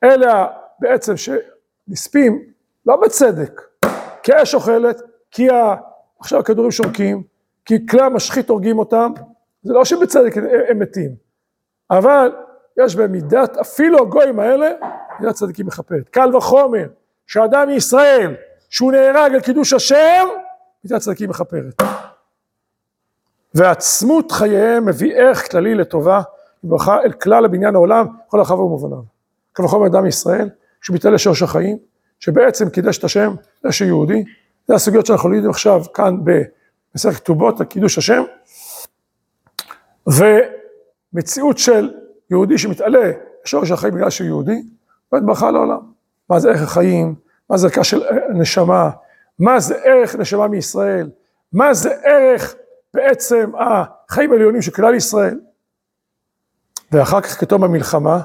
[0.03, 0.47] אלה
[0.79, 2.43] בעצם שנספים,
[2.85, 3.61] לא בצדק,
[4.23, 5.47] כי האש אוכלת, כי
[6.19, 7.23] עכשיו הכדורים שורקים,
[7.65, 9.11] כי כלי המשחית הורגים אותם,
[9.63, 10.37] זה לא שבצדק
[10.69, 11.15] הם מתים,
[11.91, 12.31] אבל
[12.79, 14.71] יש בהם מידת, אפילו הגויים האלה,
[15.19, 16.09] מידת צדיקים מכפרת.
[16.09, 16.87] קל וחומר,
[17.27, 18.35] שאדם מישראל,
[18.69, 20.27] שהוא נהרג על קידוש השם,
[20.83, 21.81] מידת צדיקים מכפרת.
[23.53, 26.21] ועצמות חייהם מביא ערך כללי לטובה,
[26.63, 29.01] וברכה אל כלל הבניין העולם, כל הרחב ומובניו.
[29.53, 30.49] קל וחומר אדם מישראל,
[30.81, 31.77] שהוא מתעלה שורש החיים,
[32.19, 34.23] שבעצם קידש את השם, זה שיהודי,
[34.67, 38.23] זה הסוגיות שאנחנו לומדים עכשיו כאן במסכת כתובות, הקידוש השם,
[40.07, 41.93] ומציאות של
[42.31, 43.11] יהודי שמתעלה
[43.45, 44.61] לשורש החיים בגלל שהוא יהודי,
[45.11, 45.79] באמת ברכה לעולם.
[46.29, 47.15] מה זה ערך החיים,
[47.49, 48.01] מה זה ערכה של
[48.33, 48.89] נשמה,
[49.39, 51.09] מה זה ערך נשמה מישראל,
[51.53, 52.55] מה זה ערך
[52.93, 55.39] בעצם החיים העליונים של כלל ישראל.
[56.91, 58.21] ואחר כך כתום המלחמה,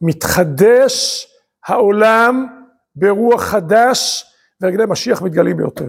[0.00, 1.26] מתחדש
[1.66, 2.46] העולם
[2.96, 4.26] ברוח חדש,
[4.60, 5.88] ורגלי משיח מתגלים ביותר.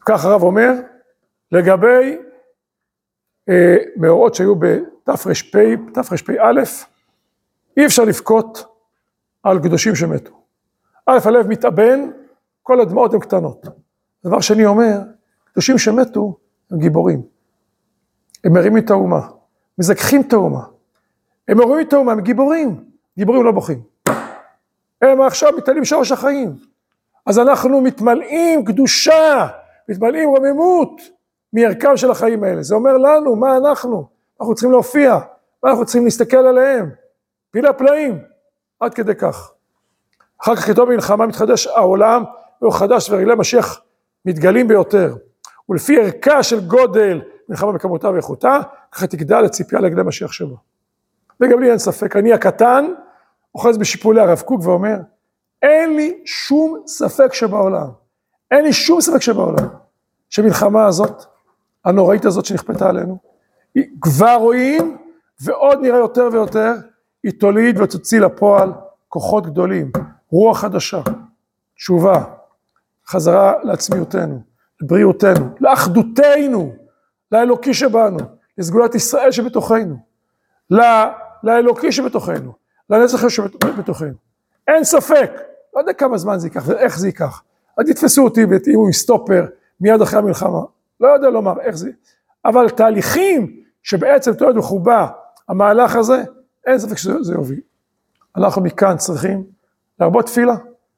[0.00, 0.72] כך הרב אומר,
[1.52, 2.18] לגבי
[3.48, 5.26] אה, מאורעות שהיו בתר"פ,
[5.94, 6.62] תרפ"א,
[7.76, 8.64] אי אפשר לבכות
[9.42, 10.40] על קדושים שמתו.
[11.06, 12.10] א', הלב מתאבן,
[12.64, 13.66] כל הדמעות הן קטנות.
[14.24, 14.98] דבר שני אומר,
[15.44, 16.36] קדושים שמתו
[16.70, 17.22] הם גיבורים.
[18.44, 19.28] הם מרימים את האומה,
[19.78, 20.64] מזכחים את האומה.
[21.48, 22.84] הם מרימים את האומה, הם גיבורים.
[23.18, 23.82] גיבורים לא בוכים.
[25.02, 26.56] הם עכשיו מתעלים שורש החיים.
[27.26, 29.46] אז אנחנו מתמלאים קדושה,
[29.88, 31.00] מתמלאים רוממות
[31.52, 32.62] מערכם של החיים האלה.
[32.62, 34.06] זה אומר לנו, מה אנחנו?
[34.40, 35.18] אנחנו צריכים להופיע,
[35.62, 36.90] מה אנחנו צריכים להסתכל עליהם?
[37.50, 38.18] פילה פלאים,
[38.80, 39.52] עד כדי כך.
[40.42, 42.24] אחר כך כתוב במלחמה מתחדש העולם,
[42.64, 43.80] והוא חדש ורגלי משיח
[44.24, 45.16] מתגלים ביותר.
[45.68, 48.58] ולפי ערכה של גודל מלחמה בכמותה ואיכותה,
[48.92, 50.56] ככה תגדל לציפייה לגלי משיח שבו.
[51.40, 52.84] וגם לי אין ספק, אני הקטן,
[53.54, 54.96] אוחז בשיפולי הרב קוק ואומר,
[55.62, 57.88] אין לי שום ספק שבעולם,
[58.50, 59.68] אין לי שום ספק שבעולם,
[60.30, 61.24] שמלחמה הזאת,
[61.84, 63.18] הנוראית הזאת שנכפתה עלינו,
[63.74, 64.96] היא כבר רואים,
[65.40, 66.72] ועוד נראה יותר ויותר,
[67.22, 68.72] היא תוליד ותוציא לפועל
[69.08, 69.92] כוחות גדולים,
[70.30, 71.00] רוח חדשה,
[71.76, 72.24] תשובה,
[73.08, 74.40] חזרה לעצמיותנו,
[74.80, 76.72] לבריאותנו, לאחדותנו,
[77.32, 78.18] לאלוקי שבנו,
[78.58, 79.96] לסגולת ישראל שבתוכנו,
[81.42, 82.52] לאלוקי שבתוכנו,
[82.90, 84.14] לנצח שבתוכנו.
[84.68, 85.30] אין ספק,
[85.74, 87.42] לא יודע כמה זמן זה ייקח ואיך זה ייקח.
[87.78, 89.46] אז יתפסו אותי ויתאימו עם סטופר
[89.80, 90.60] מיד אחרי המלחמה.
[91.00, 91.90] לא יודע לומר איך זה,
[92.44, 95.06] אבל תהליכים שבעצם תולד מחובה
[95.48, 96.22] המהלך הזה,
[96.66, 97.60] אין ספק שזה יוביל.
[98.36, 99.44] אנחנו מכאן צריכים
[100.00, 100.54] להרבות תפילה.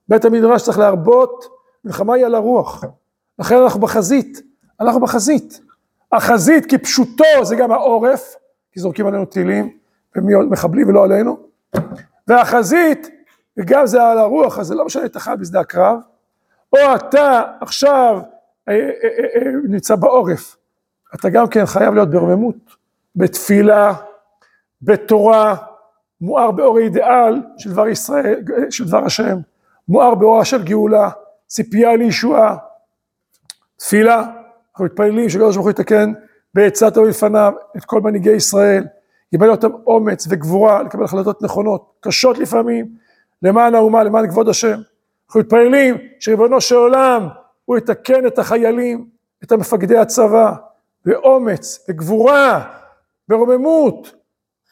[0.08, 1.44] בית המדרש צריך להרבות,
[1.86, 2.84] מלחמה היא על הרוח.
[3.38, 4.42] לכן אנחנו בחזית,
[4.80, 5.60] אנחנו בחזית.
[6.12, 8.34] החזית כפשוטו זה גם העורף,
[8.72, 9.76] כי זורקים עלינו טילים
[10.16, 11.38] ומחבלים ולא עלינו.
[12.28, 13.10] והחזית,
[13.56, 15.98] וגם זה על הרוח, אז זה לא משנה את החייל בשדה הקרב,
[16.72, 18.20] או אתה עכשיו
[18.68, 20.56] אה, אה, אה, נמצא בעורף,
[21.14, 22.56] אתה גם כן חייב להיות ברוממות,
[23.16, 23.94] בתפילה,
[24.82, 25.56] בתורה,
[26.20, 29.38] מואר באור האידיאל של דבר ישראל, של דבר השם,
[29.88, 31.10] מואר באורה של גאולה,
[31.46, 32.56] ציפייה לישועה,
[33.76, 34.24] תפילה,
[34.70, 36.12] אנחנו מתפללים שקדוש ברוך הוא יתקן
[36.54, 38.84] בעצת לפניו את כל מנהיגי ישראל,
[39.30, 42.86] קיבל אותם אומץ וגבורה לקבל החלטות נכונות, קשות לפעמים,
[43.42, 44.80] למען האומה, למען כבוד השם.
[45.28, 47.28] אנחנו מתפללים שריבונו של עולם,
[47.64, 49.08] הוא יתקן את החיילים,
[49.44, 50.52] את המפקדי הצבא,
[51.04, 52.64] באומץ, בגבורה,
[53.28, 54.14] ברוממות,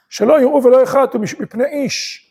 [0.09, 2.27] שלא יראו ולא יחתו מפני איש.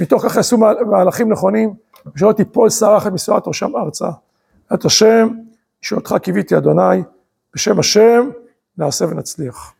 [0.00, 1.74] מתוך כך יעשו מהלכים נכונים,
[2.14, 4.08] ושלא תיפול שערה אחת משערת ראשם ארצה.
[4.74, 5.28] את השם,
[5.82, 7.02] ישועתך קיוויתי אדוני,
[7.54, 8.30] בשם השם
[8.78, 9.74] נעשה ונצליח.